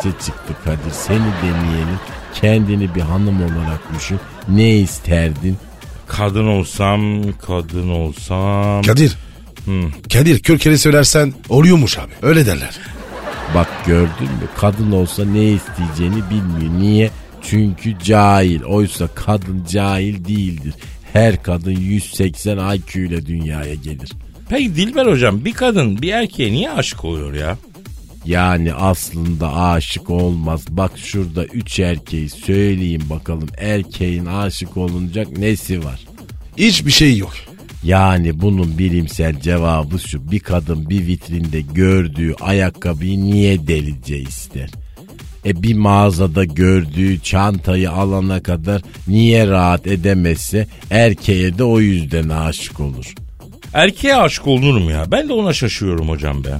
çıktı 0.03 0.53
Kadir. 0.65 0.91
Seni 0.93 1.19
deneyelim. 1.19 1.99
Kendini 2.35 2.95
bir 2.95 3.01
hanım 3.01 3.37
olarak 3.37 3.81
düşün. 3.99 4.21
Ne 4.49 4.71
isterdin? 4.77 5.57
Kadın 6.07 6.47
olsam, 6.47 7.23
kadın 7.47 7.89
olsam. 7.89 8.83
Kadir. 8.83 9.17
Kadir 10.13 10.39
kör 10.43 10.59
kere 10.59 10.79
söylersen 10.79 11.35
oluyormuş 11.49 11.99
abi. 11.99 12.13
Öyle 12.23 12.47
derler. 12.47 12.79
Bak 13.55 13.69
gördün 13.87 14.27
mü? 14.27 14.49
Kadın 14.57 14.93
olsa 14.93 15.25
ne 15.25 15.45
isteyeceğini 15.45 16.31
bilmiyor. 16.31 16.81
Niye? 16.81 17.11
Çünkü 17.43 17.99
cahil. 17.99 18.63
Oysa 18.63 19.09
kadın 19.15 19.65
cahil 19.71 20.25
değildir. 20.25 20.75
Her 21.13 21.43
kadın 21.43 21.71
180 21.71 22.75
IQ 22.75 23.01
ile 23.01 23.27
dünyaya 23.27 23.75
gelir. 23.75 24.13
Peki 24.49 24.77
Dilber 24.77 25.07
hocam 25.07 25.45
bir 25.45 25.53
kadın 25.53 26.03
bir 26.03 26.13
erkeğe 26.13 26.53
niye 26.53 26.71
aşık 26.71 27.05
oluyor 27.05 27.35
ya? 27.35 27.59
Yani 28.25 28.75
aslında 28.75 29.57
aşık 29.57 30.11
olmaz. 30.11 30.65
Bak 30.69 30.93
şurada 30.99 31.45
üç 31.45 31.81
erkeği 31.81 32.29
söyleyeyim 32.29 33.03
bakalım. 33.11 33.49
Erkeğin 33.59 34.27
aşık 34.27 34.77
olunacak 34.77 35.39
nesi 35.39 35.85
var? 35.85 36.01
Hiçbir 36.57 36.91
şey 36.91 37.17
yok. 37.17 37.33
Yani 37.85 38.41
bunun 38.41 38.79
bilimsel 38.79 39.41
cevabı 39.41 39.99
şu. 39.99 40.31
Bir 40.31 40.41
kadın 40.41 40.91
bir 40.91 41.07
vitrinde 41.07 41.61
gördüğü 41.61 42.35
ayakkabıyı 42.41 43.21
niye 43.21 43.67
delice 43.67 44.19
ister? 44.19 44.71
E 45.47 45.63
bir 45.63 45.75
mağazada 45.75 46.45
gördüğü 46.45 47.21
çantayı 47.21 47.91
alana 47.91 48.43
kadar 48.43 48.83
niye 49.09 49.47
rahat 49.47 49.87
edemezse 49.87 50.67
erkeğe 50.91 51.59
de 51.59 51.65
o 51.65 51.81
yüzden 51.81 52.29
aşık 52.29 52.81
olur. 52.81 53.15
Erkeğe 53.75 54.17
aşık 54.17 54.47
olunur 54.47 54.81
mu 54.81 54.91
ya? 54.91 55.05
Ben 55.11 55.29
de 55.29 55.33
ona 55.33 55.53
şaşıyorum 55.53 56.09
hocam 56.09 56.45
be. 56.45 56.51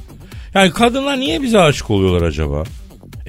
Yani 0.55 0.71
kadınlar 0.71 1.21
niye 1.21 1.43
bize 1.43 1.59
aşık 1.59 1.91
oluyorlar 1.91 2.27
acaba? 2.27 2.65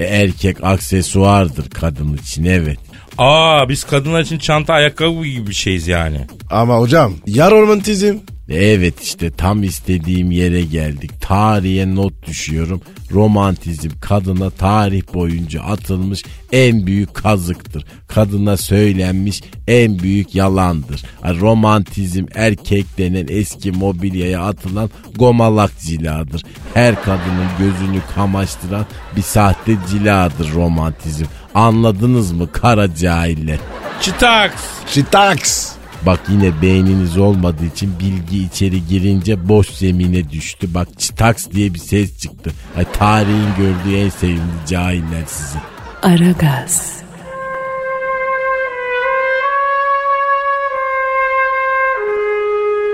E 0.01 0.03
erkek 0.03 0.63
aksesuardır 0.63 1.69
kadın 1.69 2.17
için 2.17 2.45
evet. 2.45 2.79
Aa 3.17 3.69
biz 3.69 3.83
kadınlar 3.83 4.21
için 4.21 4.37
çanta 4.37 4.73
ayakkabı 4.73 5.25
gibi 5.25 5.47
bir 5.47 5.53
şeyiz 5.53 5.87
yani. 5.87 6.27
Ama 6.51 6.79
hocam 6.79 7.13
ya 7.27 7.51
romantizm. 7.51 8.17
Evet 8.51 9.01
işte 9.01 9.31
tam 9.31 9.63
istediğim 9.63 10.31
yere 10.31 10.61
geldik. 10.61 11.21
Tarihe 11.21 11.95
not 11.95 12.27
düşüyorum. 12.27 12.81
Romantizm 13.11 13.89
kadına 14.01 14.49
tarih 14.49 15.01
boyunca 15.13 15.61
atılmış 15.61 16.23
en 16.51 16.85
büyük 16.87 17.13
kazıktır. 17.13 17.85
Kadına 18.07 18.57
söylenmiş 18.57 19.41
en 19.67 19.99
büyük 19.99 20.35
yalandır. 20.35 21.01
Romantizm 21.23 22.25
erkek 22.35 22.97
denen 22.97 23.25
eski 23.29 23.71
mobilyaya 23.71 24.41
atılan 24.41 24.89
gomalak 25.15 25.79
ciladır. 25.79 26.43
Her 26.73 27.03
kadının 27.03 27.47
gözünü 27.59 28.01
kamaştıran 28.15 28.85
bir 29.15 29.21
sahte 29.21 29.77
ciladır 29.91 30.53
romantizm. 30.53 31.25
Anladınız 31.55 32.31
mı 32.31 32.51
kara 32.51 32.95
cahiller? 32.95 33.59
Çıtaks. 34.01 34.61
Şitaks. 34.87 35.80
Bak 36.05 36.19
yine 36.29 36.61
beyniniz 36.61 37.17
olmadığı 37.17 37.65
için 37.65 37.99
bilgi 37.99 38.43
içeri 38.43 38.87
girince 38.87 39.49
boş 39.49 39.67
zemine 39.67 40.29
düştü. 40.29 40.67
Bak 40.73 40.99
çıtaks 40.99 41.49
diye 41.49 41.73
bir 41.73 41.79
ses 41.79 42.19
çıktı. 42.19 42.51
Ay, 42.77 42.85
tarihin 42.93 43.49
gördüğü 43.57 43.97
en 43.97 44.09
sevimli 44.09 44.65
cahiller 44.67 45.23
sizi. 45.27 45.57
Aragaz, 46.01 47.01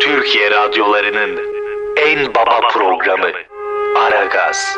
Türkiye 0.02 0.52
radyolarının 0.52 1.39
en 2.08 2.34
baba 2.36 2.67
programı 2.74 3.32
Aragaz. 3.98 4.78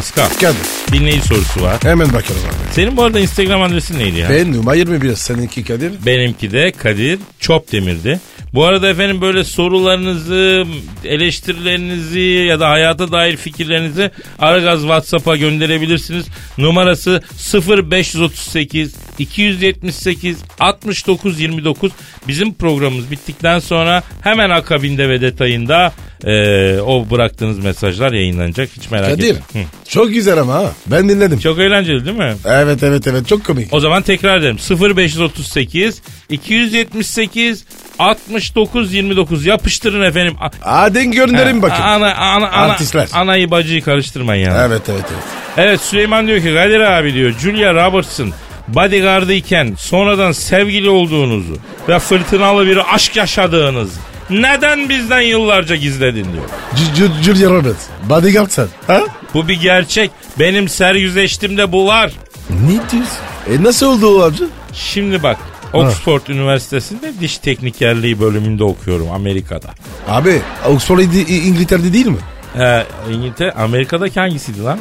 Pascal. 0.00 0.28
Kadir. 0.28 0.56
Dinleyici 0.92 1.26
sorusu 1.26 1.62
var. 1.62 1.76
Hemen 1.82 2.06
bakalım 2.06 2.40
abi. 2.48 2.74
Senin 2.74 2.96
bu 2.96 3.02
arada 3.02 3.20
Instagram 3.20 3.62
adresin 3.62 3.98
neydi 3.98 4.18
ya? 4.18 4.30
Ben 4.30 4.52
numara 4.52 4.76
21 4.76 5.14
seninki 5.14 5.64
Kadir. 5.64 5.92
Benimki 6.06 6.52
de 6.52 6.72
Kadir 6.72 7.18
Çopdemir'di. 7.40 8.20
Bu 8.54 8.64
arada 8.64 8.88
efendim 8.88 9.20
böyle 9.20 9.44
sorularınızı, 9.44 10.64
eleştirilerinizi 11.04 12.20
ya 12.20 12.60
da 12.60 12.68
hayata 12.68 13.12
dair 13.12 13.36
fikirlerinizi 13.36 14.10
Aragaz 14.38 14.80
WhatsApp'a 14.80 15.36
gönderebilirsiniz. 15.36 16.26
Numarası 16.58 17.22
0538 17.68 18.94
278 19.20 20.38
69 20.60 21.40
29. 21.40 21.92
Bizim 22.28 22.54
programımız 22.54 23.10
bittikten 23.10 23.58
sonra 23.58 24.02
hemen 24.22 24.50
akabinde 24.50 25.08
ve 25.08 25.20
detayında 25.20 25.92
eee, 26.26 26.80
o 26.86 27.10
bıraktığınız 27.10 27.58
mesajlar 27.58 28.12
yayınlanacak. 28.12 28.68
Hiç 28.76 28.90
merak 28.90 29.10
Kadir. 29.10 29.34
etmeyin. 29.34 29.68
Hı. 29.68 29.88
Çok 29.88 30.08
güzel 30.08 30.38
ama 30.38 30.54
ha. 30.54 30.72
Ben 30.86 31.08
dinledim. 31.08 31.38
Çok 31.38 31.58
eğlenceli 31.58 32.04
değil 32.04 32.16
mi? 32.16 32.34
Evet 32.44 32.82
evet 32.82 33.06
evet 33.06 33.28
çok 33.28 33.44
komik. 33.44 33.74
O 33.74 33.80
zaman 33.80 34.02
tekrar 34.02 34.38
ederim. 34.38 34.56
0538 34.96 36.02
278 36.28 37.64
69 37.98 38.94
29 38.94 39.46
yapıştırın 39.46 40.02
efendim. 40.02 40.36
Hadi 40.60 41.10
gönderin 41.10 41.62
bakın. 41.62 41.82
Ana, 41.82 42.14
ana, 42.14 42.48
ana, 42.48 42.72
Artistler. 42.72 43.08
anayı 43.12 43.50
bacıyı 43.50 43.82
karıştırmayın 43.82 44.44
yani. 44.50 44.58
Evet. 44.66 44.70
Evet 44.70 45.00
evet 45.10 45.20
evet. 45.56 45.80
Süleyman 45.80 46.26
diyor 46.26 46.38
ki 46.38 46.54
Kadir 46.54 46.80
abi 46.80 47.14
diyor 47.14 47.34
Julia 47.38 47.74
Roberts'ın 47.74 48.32
bodyguardı 48.74 49.32
iken 49.32 49.74
sonradan 49.78 50.32
sevgili 50.32 50.88
olduğunuzu 50.90 51.56
ve 51.88 51.98
fırtınalı 51.98 52.66
bir 52.66 52.94
aşk 52.94 53.16
yaşadığınız 53.16 53.90
neden 54.30 54.88
bizden 54.88 55.20
yıllarca 55.20 55.76
gizledin 55.76 56.26
diyor. 56.32 56.44
C- 56.76 56.94
C- 56.94 57.22
Julia 57.22 57.50
Roberts. 57.50 57.84
Bodyguard 58.08 58.50
sen. 58.50 58.66
Ha? 58.86 59.02
Bu 59.34 59.48
bir 59.48 59.60
gerçek. 59.60 60.10
Benim 60.38 60.68
sergüzeştimde 60.68 61.72
bu 61.72 61.86
var. 61.86 62.12
Ne 62.50 62.70
diyorsun? 62.70 63.16
E 63.50 63.62
nasıl 63.62 63.86
oldu 63.86 64.18
o 64.18 64.22
amca? 64.24 64.44
Şimdi 64.72 65.22
bak 65.22 65.36
Oxford 65.72 66.26
Üniversitesi'nde 66.28 67.12
diş 67.20 67.38
teknikerliği 67.38 68.20
bölümünde 68.20 68.64
okuyorum 68.64 69.10
Amerika'da. 69.10 69.68
Abi 70.08 70.40
Oxford 70.68 70.98
İngiltere'de 71.28 71.92
değil 71.92 72.06
mi? 72.06 72.16
Ee, 72.58 72.82
İngiltere, 73.12 73.52
Amerika'daki 73.52 74.20
hangisiydi 74.20 74.62
lan? 74.62 74.78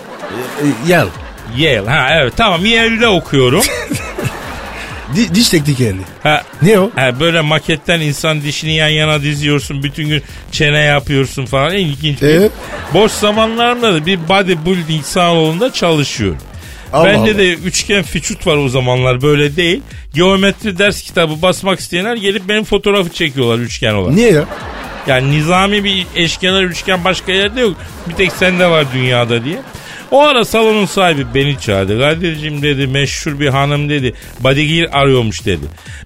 E, 0.62 0.92
Yale. 0.92 1.10
Yale. 1.58 1.90
Ha 1.90 2.08
evet 2.22 2.34
tamam 2.38 2.66
Yale'de 2.66 3.08
okuyorum. 3.08 3.62
Di- 5.16 5.36
diş 5.36 5.50
teknikerliği. 5.50 6.06
ha, 6.24 6.44
Ne 6.62 6.80
o? 6.80 6.92
ha, 6.96 7.20
böyle 7.20 7.42
maketten 7.42 8.00
insan 8.02 8.42
dişini 8.42 8.74
yan 8.76 8.88
yana 8.88 9.22
diziyorsun. 9.22 9.84
Bütün 9.84 10.08
gün 10.10 10.24
çene 10.52 10.80
yapıyorsun 10.80 11.46
falan. 11.46 11.74
En 11.74 11.86
ilginç. 11.86 12.22
bir- 12.22 12.28
Evet. 12.28 12.52
Boş 12.94 13.12
zamanlarımda 13.12 13.94
da 13.94 14.06
bir 14.06 14.20
bodybuilding 14.30 15.04
salonunda 15.06 15.74
çalışıyorum. 15.74 16.38
Allah 16.94 17.06
Bende 17.06 17.18
Allah. 17.32 17.38
de 17.38 17.54
üçgen 17.54 18.04
fiçut 18.04 18.48
var 18.48 18.58
o 18.58 18.70
zamanlar 18.70 19.22
böyle 19.22 19.56
değil. 19.56 19.82
Geometri 20.14 20.78
ders 20.80 21.02
kitabı 21.02 21.42
basmak 21.42 21.80
isteyenler 21.80 22.16
gelip 22.16 22.50
benim 22.50 22.64
fotoğrafı 22.64 23.10
çekiyorlar 23.14 23.60
üçgen 23.60 23.94
olarak. 23.94 24.16
Niye 24.16 24.32
ya? 24.32 24.46
Yani 25.08 25.32
nizami 25.32 25.84
bir 25.84 26.06
eşkenar 26.16 26.64
üçgen 26.64 27.04
başka 27.06 27.32
yerde 27.32 27.62
yok. 27.62 27.76
Bir 28.10 28.14
tek 28.14 28.32
sende 28.32 28.68
var 28.70 28.86
dünyada 28.94 29.44
diye. 29.46 29.58
O 30.12 30.22
ara 30.22 30.46
salonun 30.46 30.86
sahibi 30.86 31.26
beni 31.36 31.60
çağırdı. 31.60 32.00
Kadir'cim 32.00 32.62
dedi 32.62 32.88
meşhur 32.88 33.40
bir 33.40 33.48
hanım 33.48 33.90
dedi. 33.90 34.14
Bodyguard 34.40 34.94
arıyormuş 34.94 35.46
dedi. 35.46 35.66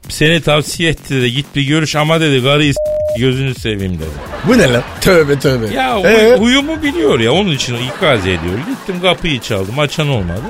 Seni 0.09 0.41
tavsiye 0.41 0.89
etti 0.89 1.15
dedi. 1.15 1.31
Git 1.33 1.45
bir 1.55 1.61
görüş 1.61 1.95
ama 1.95 2.21
dedi 2.21 2.43
karıyı 2.43 2.73
gözünü 3.19 3.55
seveyim 3.55 3.93
dedi. 3.93 4.09
Bu 4.47 4.57
ne 4.57 4.73
lan? 4.73 4.83
Tövbe 5.01 5.39
tövbe. 5.39 5.73
Ya 5.73 5.99
Ee? 5.99 6.37
huyumu 6.37 6.83
biliyor 6.83 7.19
ya 7.19 7.31
onun 7.33 7.51
için 7.51 7.75
ikaz 7.75 8.21
ediyor. 8.21 8.57
Gittim 8.69 9.01
kapıyı 9.01 9.39
çaldım 9.39 9.79
açan 9.79 10.09
olmadı. 10.09 10.41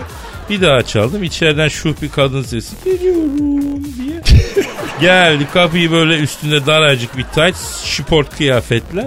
Bir 0.50 0.62
daha 0.62 0.82
çaldım 0.82 1.24
içeriden 1.24 1.68
şuh 1.68 1.94
bir 2.02 2.10
kadın 2.10 2.44
sesi 2.44 2.76
geliyorum 2.86 3.84
diye. 3.84 4.44
Geldi 5.02 5.48
kapıyı 5.54 5.92
böyle 5.92 6.18
üstünde 6.18 6.66
daracık 6.66 7.18
bir 7.18 7.24
tight 7.24 7.56
sport 7.84 8.38
kıyafetler. 8.38 9.06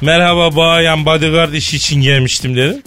Merhaba 0.00 0.56
bayan 0.56 1.06
bodyguard 1.06 1.52
işi 1.52 1.76
için 1.76 2.02
gelmiştim 2.02 2.56
dedim. 2.56 2.82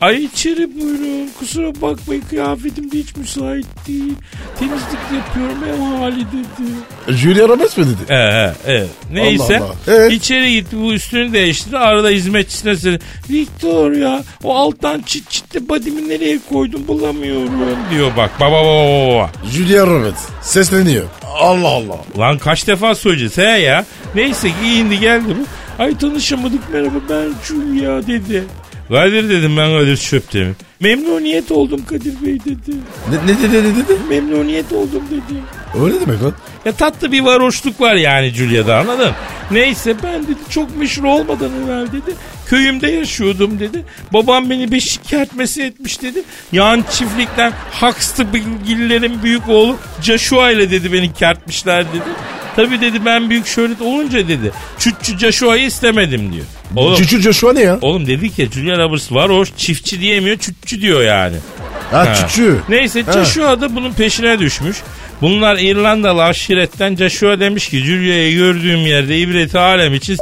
Ay 0.00 0.24
içeri 0.24 0.80
buyurun 0.80 1.30
kusura 1.38 1.80
bakmayın 1.82 2.22
kıyafetim 2.30 2.92
de 2.92 2.98
hiç 2.98 3.16
müsait 3.16 3.66
değil. 3.88 4.14
Temizlik 4.58 4.98
yapıyorum 5.16 5.64
ev 5.64 5.98
hali 5.98 6.26
dedi. 6.26 6.68
Julia 7.08 7.48
Roberts 7.48 7.76
mi 7.76 7.84
dedi? 7.86 8.12
Ee, 8.12 8.52
e, 8.66 8.74
e. 8.74 8.86
Neyse. 9.12 9.56
Allah 9.58 9.64
Allah. 9.64 9.74
Evet. 9.86 10.12
İçeri 10.12 10.52
gitti 10.52 10.76
bu 10.80 10.92
üstünü 10.92 11.32
değiştirdi. 11.32 11.78
Arada 11.78 12.08
hizmetçisine 12.08 12.76
söyledi. 12.76 13.04
Victor 13.30 13.92
ya 13.92 14.22
o 14.44 14.56
alttan 14.56 15.02
çit 15.06 15.30
çitli 15.30 15.68
badimi 15.68 16.08
nereye 16.08 16.38
koydum 16.48 16.88
bulamıyorum 16.88 17.78
diyor 17.90 18.10
bak. 18.16 18.30
Baba 18.40 18.64
baba 18.64 19.08
baba. 19.08 19.30
Julia 19.52 19.86
Roberts 19.86 20.22
sesleniyor. 20.42 21.04
Allah 21.40 21.68
Allah. 21.68 21.98
Lan 22.18 22.38
kaç 22.38 22.66
defa 22.66 22.94
söyleyeceğiz 22.94 23.38
he 23.38 23.60
ya. 23.60 23.84
Neyse 24.14 24.50
giyindi 24.62 24.98
geldi 24.98 25.36
bu. 25.40 25.44
Ay 25.82 25.98
tanışamadık 25.98 26.72
merhaba 26.72 26.98
ben 27.10 27.28
Julia 27.44 28.06
dedi. 28.06 28.44
Kadir 28.90 29.28
dedim 29.28 29.56
ben 29.56 29.70
Kadir 29.70 29.96
Çöptemir. 29.96 30.54
Memnuniyet 30.80 31.52
oldum 31.52 31.84
Kadir 31.86 32.14
Bey 32.26 32.40
dedi. 32.44 32.76
Ne, 33.10 33.32
ne 33.32 33.38
dedi 33.38 33.58
ne 33.58 33.76
dedi? 33.76 33.98
Memnuniyet 34.08 34.72
oldum 34.72 35.02
dedi. 35.10 35.40
O 35.78 35.88
ne 35.88 36.00
demek 36.00 36.22
lan? 36.22 36.32
Ya 36.64 36.72
tatlı 36.72 37.12
bir 37.12 37.20
varoşluk 37.20 37.80
var 37.80 37.94
yani 37.94 38.28
Julia'da 38.28 38.78
anladın? 38.78 39.12
Neyse 39.50 39.94
ben 40.02 40.22
dedi 40.22 40.38
çok 40.50 40.76
meşhur 40.76 41.04
olmadan 41.04 41.50
evvel 41.64 41.86
dedi. 41.86 42.14
Köyümde 42.46 42.90
yaşıyordum 42.90 43.60
dedi. 43.60 43.84
Babam 44.12 44.50
beni 44.50 44.72
beşik 44.72 45.04
kertmesi 45.04 45.62
etmiş 45.62 46.02
dedi. 46.02 46.22
Yan 46.52 46.84
çiftlikten 46.90 47.52
Huxley 47.80 48.26
bilgilerin 48.32 49.22
büyük 49.22 49.48
oğlu 49.48 49.76
Joshua 50.02 50.50
ile 50.50 50.70
dedi 50.70 50.92
beni 50.92 51.12
kertmişler 51.12 51.84
dedi. 51.88 52.10
Tabi 52.56 52.80
dedi 52.80 53.04
ben 53.04 53.30
büyük 53.30 53.46
şöhret 53.46 53.80
olunca 53.82 54.28
dedi. 54.28 54.52
Çütçü 54.78 55.18
Joshua'yı 55.18 55.64
istemedim 55.66 56.32
diyor. 56.32 56.44
Oğlum, 56.76 56.96
Çuçu 56.96 57.18
Joshua 57.20 57.52
ne 57.52 57.60
ya? 57.60 57.78
oğlum 57.82 58.06
dedi 58.06 58.30
ki 58.30 58.48
Julia 58.54 58.78
Roberts 58.78 59.12
varoş 59.12 59.48
çiftçi 59.56 60.00
diyemiyor 60.00 60.36
çütçü 60.38 60.80
diyor 60.82 61.02
yani. 61.02 61.36
Ha, 61.90 61.98
Ha. 61.98 62.14
çuçu. 62.14 62.58
Neyse 62.68 63.02
Ha. 63.02 63.12
Joshua 63.12 63.60
da 63.60 63.76
bunun 63.76 63.92
peşine 63.92 64.38
düşmüş. 64.38 64.76
Bunlar 65.22 65.56
İrlandalı 65.58 66.22
aşiretten 66.24 66.96
Joshua 66.96 67.40
demiş 67.40 67.68
ki 67.68 67.78
Julia'yı 67.78 68.36
gördüğüm 68.36 68.78
yerde 68.86 69.18
ibreti 69.18 69.58
alem 69.58 69.94
için 69.94 70.16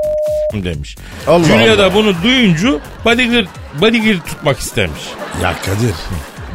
demiş. 0.54 0.96
Allah 1.26 1.44
Julia 1.44 1.60
Allah. 1.74 1.78
da 1.78 1.94
bunu 1.94 2.14
duyunca 2.22 2.68
bodyguard, 3.04 3.46
bodyguard 3.80 4.26
tutmak 4.26 4.58
istemiş. 4.58 5.00
Ya 5.42 5.54
Kadir. 5.66 5.94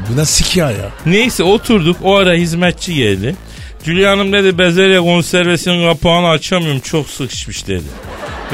Bu 0.10 0.18
nasıl 0.18 0.46
hikaye 0.46 0.78
ya? 0.78 0.90
Neyse 1.06 1.44
oturduk 1.44 1.98
o 2.04 2.16
ara 2.16 2.34
hizmetçi 2.34 2.94
geldi. 2.96 3.36
Julia 3.86 4.12
Hanım 4.12 4.34
dedi 4.34 4.58
bezelye 4.58 5.00
konservesinin 5.00 5.90
kapağını 5.94 6.30
açamıyorum 6.30 6.80
çok 6.80 7.10
sıkışmış 7.10 7.68
dedi. 7.68 7.84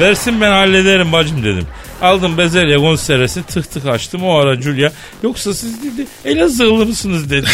Versin 0.00 0.40
ben 0.40 0.50
hallederim 0.50 1.12
bacım 1.12 1.44
dedim. 1.44 1.66
Aldım 2.02 2.38
bezelye 2.38 2.76
konservesini 2.76 3.44
tık 3.44 3.70
tık 3.70 3.86
açtım 3.86 4.24
o 4.24 4.38
ara 4.38 4.60
Julia. 4.60 4.90
Yoksa 5.22 5.54
siz 5.54 5.82
dedi 5.82 6.06
Elazığlı 6.24 6.86
mısınız 6.86 7.30
dedi. 7.30 7.46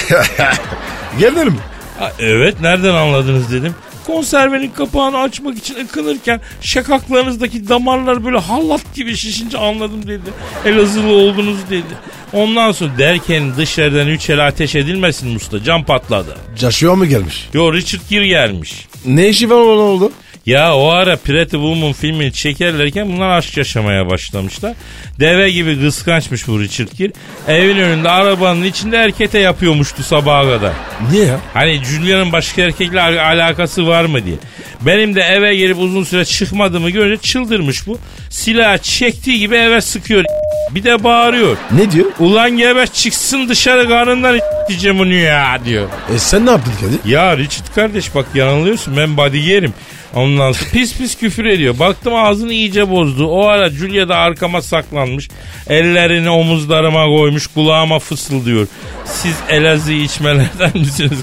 Gelir 1.19 1.45
mi? 1.47 1.59
Ha, 1.99 2.13
evet 2.19 2.61
nereden 2.61 2.95
anladınız 2.95 3.53
dedim. 3.53 3.75
Konservenin 4.07 4.71
kapağını 4.71 5.19
açmak 5.19 5.59
için 5.59 5.75
ıkınırken 5.85 6.41
şakaklarınızdaki 6.61 7.69
damarlar 7.69 8.25
böyle 8.25 8.39
hallat 8.39 8.95
gibi 8.95 9.17
şişince 9.17 9.59
anladım 9.59 10.07
dedi. 10.07 10.31
Elazığlı 10.65 11.13
oldunuz 11.13 11.59
dedi. 11.71 11.95
Ondan 12.33 12.73
sonra 12.73 12.99
derken 12.99 13.57
dışarıdan 13.57 14.09
üç 14.09 14.31
el 14.31 14.47
ateş 14.47 14.75
edilmesin 14.75 15.29
Musta 15.29 15.63
cam 15.63 15.85
patladı. 15.85 16.37
Joshua 16.57 16.97
mı 16.97 17.07
gelmiş? 17.07 17.49
Yo 17.53 17.73
Richard 17.73 18.03
Gere 18.11 18.27
gelmiş. 18.27 18.87
Ne 19.07 19.29
işi 19.29 19.51
var 19.51 19.57
ona 19.61 19.81
oldu? 19.83 20.13
Ya 20.47 20.77
o 20.77 20.89
ara 20.89 21.17
Pretty 21.17 21.57
Woman 21.57 21.93
filmini 21.93 22.33
çekerlerken 22.33 23.13
bunlar 23.13 23.29
aşk 23.39 23.57
yaşamaya 23.57 24.11
başlamışlar. 24.11 24.73
Deve 25.21 25.51
gibi 25.51 25.81
kıskançmış 25.81 26.49
bu 26.49 26.61
Richard 26.61 26.89
Gere. 26.99 27.13
Evin 27.49 27.77
önünde 27.77 28.11
arabanın 28.11 28.65
içinde 28.65 28.97
erkete 28.97 29.39
yapıyormuştu 29.39 30.03
sabaha 30.03 30.43
kadar. 30.45 30.73
Niye 31.11 31.25
ya? 31.25 31.41
Hani 31.55 31.85
Julia'nın 31.85 32.33
başka 32.33 32.63
erkekle 32.63 33.01
al- 33.03 33.17
alakası 33.37 33.87
var 33.87 34.05
mı 34.05 34.25
diye. 34.25 34.37
Benim 34.81 35.15
de 35.15 35.21
eve 35.21 35.57
gelip 35.57 35.79
uzun 35.79 36.05
süre 36.05 36.25
çıkmadığımı 36.25 36.91
görünce 36.91 37.23
çıldırmış 37.23 37.87
bu. 37.87 37.99
Silah 38.31 38.79
çektiği 38.79 39.39
gibi 39.39 39.55
eve 39.57 39.81
sıkıyor. 39.81 40.25
Bir 40.71 40.85
de 40.85 41.05
bağırıyor. 41.05 41.57
Ne 41.71 41.91
diyor? 41.91 42.07
Ulan 42.19 42.51
geber 42.57 42.87
çıksın 42.87 43.49
dışarı 43.49 43.89
karnından 43.89 44.39
diyeceğim 44.69 44.99
bunu 44.99 45.13
ya 45.15 45.59
diyor. 45.65 45.89
E 46.15 46.19
sen 46.19 46.47
ne 46.47 46.51
yaptın 46.51 46.73
Kadir? 46.81 47.11
Ya 47.13 47.37
Richard 47.37 47.75
kardeş 47.75 48.15
bak 48.15 48.27
yanılıyorsun 48.35 48.97
ben 48.97 49.17
body 49.17 49.39
yerim. 49.39 49.75
Ondan 50.17 50.53
sonra 50.53 50.71
pis 50.73 50.99
pis 50.99 51.19
küfür 51.19 51.45
ediyor. 51.45 51.79
Baktım 51.79 52.15
ağzını 52.15 52.53
iyice 52.53 52.91
bozdu. 52.91 53.27
O 53.27 53.47
ara 53.47 53.71
Julia 53.71 54.09
da 54.09 54.17
arkama 54.17 54.63
saklanmış. 54.63 55.29
Ellerini 55.69 56.31
omuzlarıma 56.31 57.05
koymuş 57.05 57.47
kulağıma 57.47 57.99
fısıldıyor. 57.99 58.67
Siz 59.05 59.35
Elazığ 59.49 59.93
içmelerden 59.93 60.71
misiniz? 60.75 61.23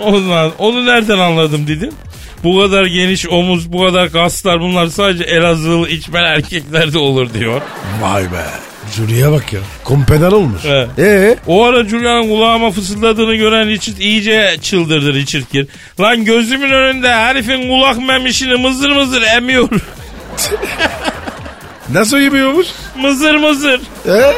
Ondan, 0.00 0.52
onu 0.58 0.86
nereden 0.86 1.18
anladım 1.18 1.66
dedim. 1.66 1.92
Bu 2.44 2.60
kadar 2.60 2.84
geniş 2.86 3.28
omuz, 3.28 3.72
bu 3.72 3.86
kadar 3.86 4.12
kaslar 4.12 4.60
bunlar 4.60 4.86
sadece 4.86 5.24
Elazığlı 5.24 5.88
içmen 5.88 6.24
erkeklerde 6.24 6.98
olur 6.98 7.34
diyor. 7.34 7.62
Vay 8.02 8.24
be. 8.24 8.69
Julia 8.96 9.32
bak 9.32 9.52
ya. 9.52 9.60
Kompedal 9.84 10.32
olmuş. 10.32 10.62
Evet. 10.66 10.88
Ee? 10.98 11.36
O 11.46 11.64
ara 11.64 11.84
Julia'nın 11.84 12.28
kulağıma 12.28 12.70
fısıldadığını 12.70 13.34
gören 13.34 13.68
Richard 13.68 13.96
iyice 13.98 14.56
çıldırdı 14.62 15.14
Richard 15.14 15.44
Gere. 15.52 15.66
Lan 16.00 16.24
gözümün 16.24 16.70
önünde 16.70 17.12
herifin 17.12 17.68
kulak 17.68 17.98
memişini 18.08 18.54
mızır 18.56 18.90
mızır 18.90 19.22
emiyor. 19.22 19.68
Nasıl 21.92 22.18
yemiyormuş? 22.18 22.66
mızır 23.00 23.34
mızır. 23.34 23.80
Ee? 24.08 24.32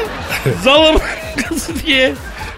Zalım 0.64 0.96
kızı 1.48 1.72
diye. 1.86 2.12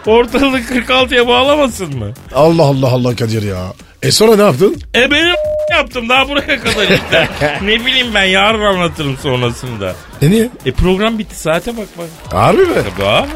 Ortalığı 0.07 0.61
46'ya 0.61 1.29
bağlamasın 1.29 1.99
mı? 1.99 2.13
Allah 2.35 2.63
Allah 2.63 2.89
Allah 2.89 3.17
Kadir 3.17 3.43
ya. 3.43 3.73
E 4.03 4.11
sonra 4.11 4.37
ne 4.37 4.43
yaptın? 4.43 4.77
E 4.95 5.11
benim 5.11 5.35
yaptım 5.73 6.09
daha 6.09 6.29
buraya 6.29 6.61
kadar 6.61 6.83
işte. 6.83 7.29
ne 7.63 7.87
bileyim 7.87 8.07
ben 8.15 8.25
yarın 8.25 8.61
anlatırım 8.61 9.17
sonrasında. 9.23 9.95
E 10.23 10.31
niye? 10.31 10.49
E 10.67 10.73
program 10.73 11.19
bitti 11.19 11.37
saate 11.37 11.77
bak 11.77 11.87
bak. 11.99 12.07
Harbi 12.33 12.63
mi? 12.63 12.67
Tabii 12.97 13.07
abi. 13.09 13.29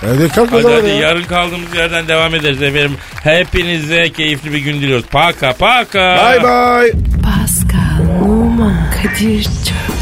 Hadi 0.00 0.28
kalk 0.28 0.52
Hadi 0.52 0.68
hadi 0.68 0.88
ya. 0.88 0.94
yarın 0.94 1.22
kaldığımız 1.24 1.74
yerden 1.74 2.08
devam 2.08 2.34
ederiz 2.34 2.62
efendim. 2.62 2.96
Hepinize 3.22 4.12
keyifli 4.12 4.52
bir 4.52 4.58
gün 4.58 4.80
diliyoruz. 4.80 5.06
Paka 5.10 5.52
paka. 5.52 6.16
Bye 6.16 6.42
bye. 6.42 6.92
Pascal, 7.22 8.22
Oman, 8.24 8.76
Kadir 9.02 9.42
çok 9.42 10.01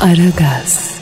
Aragaz. 0.00 0.95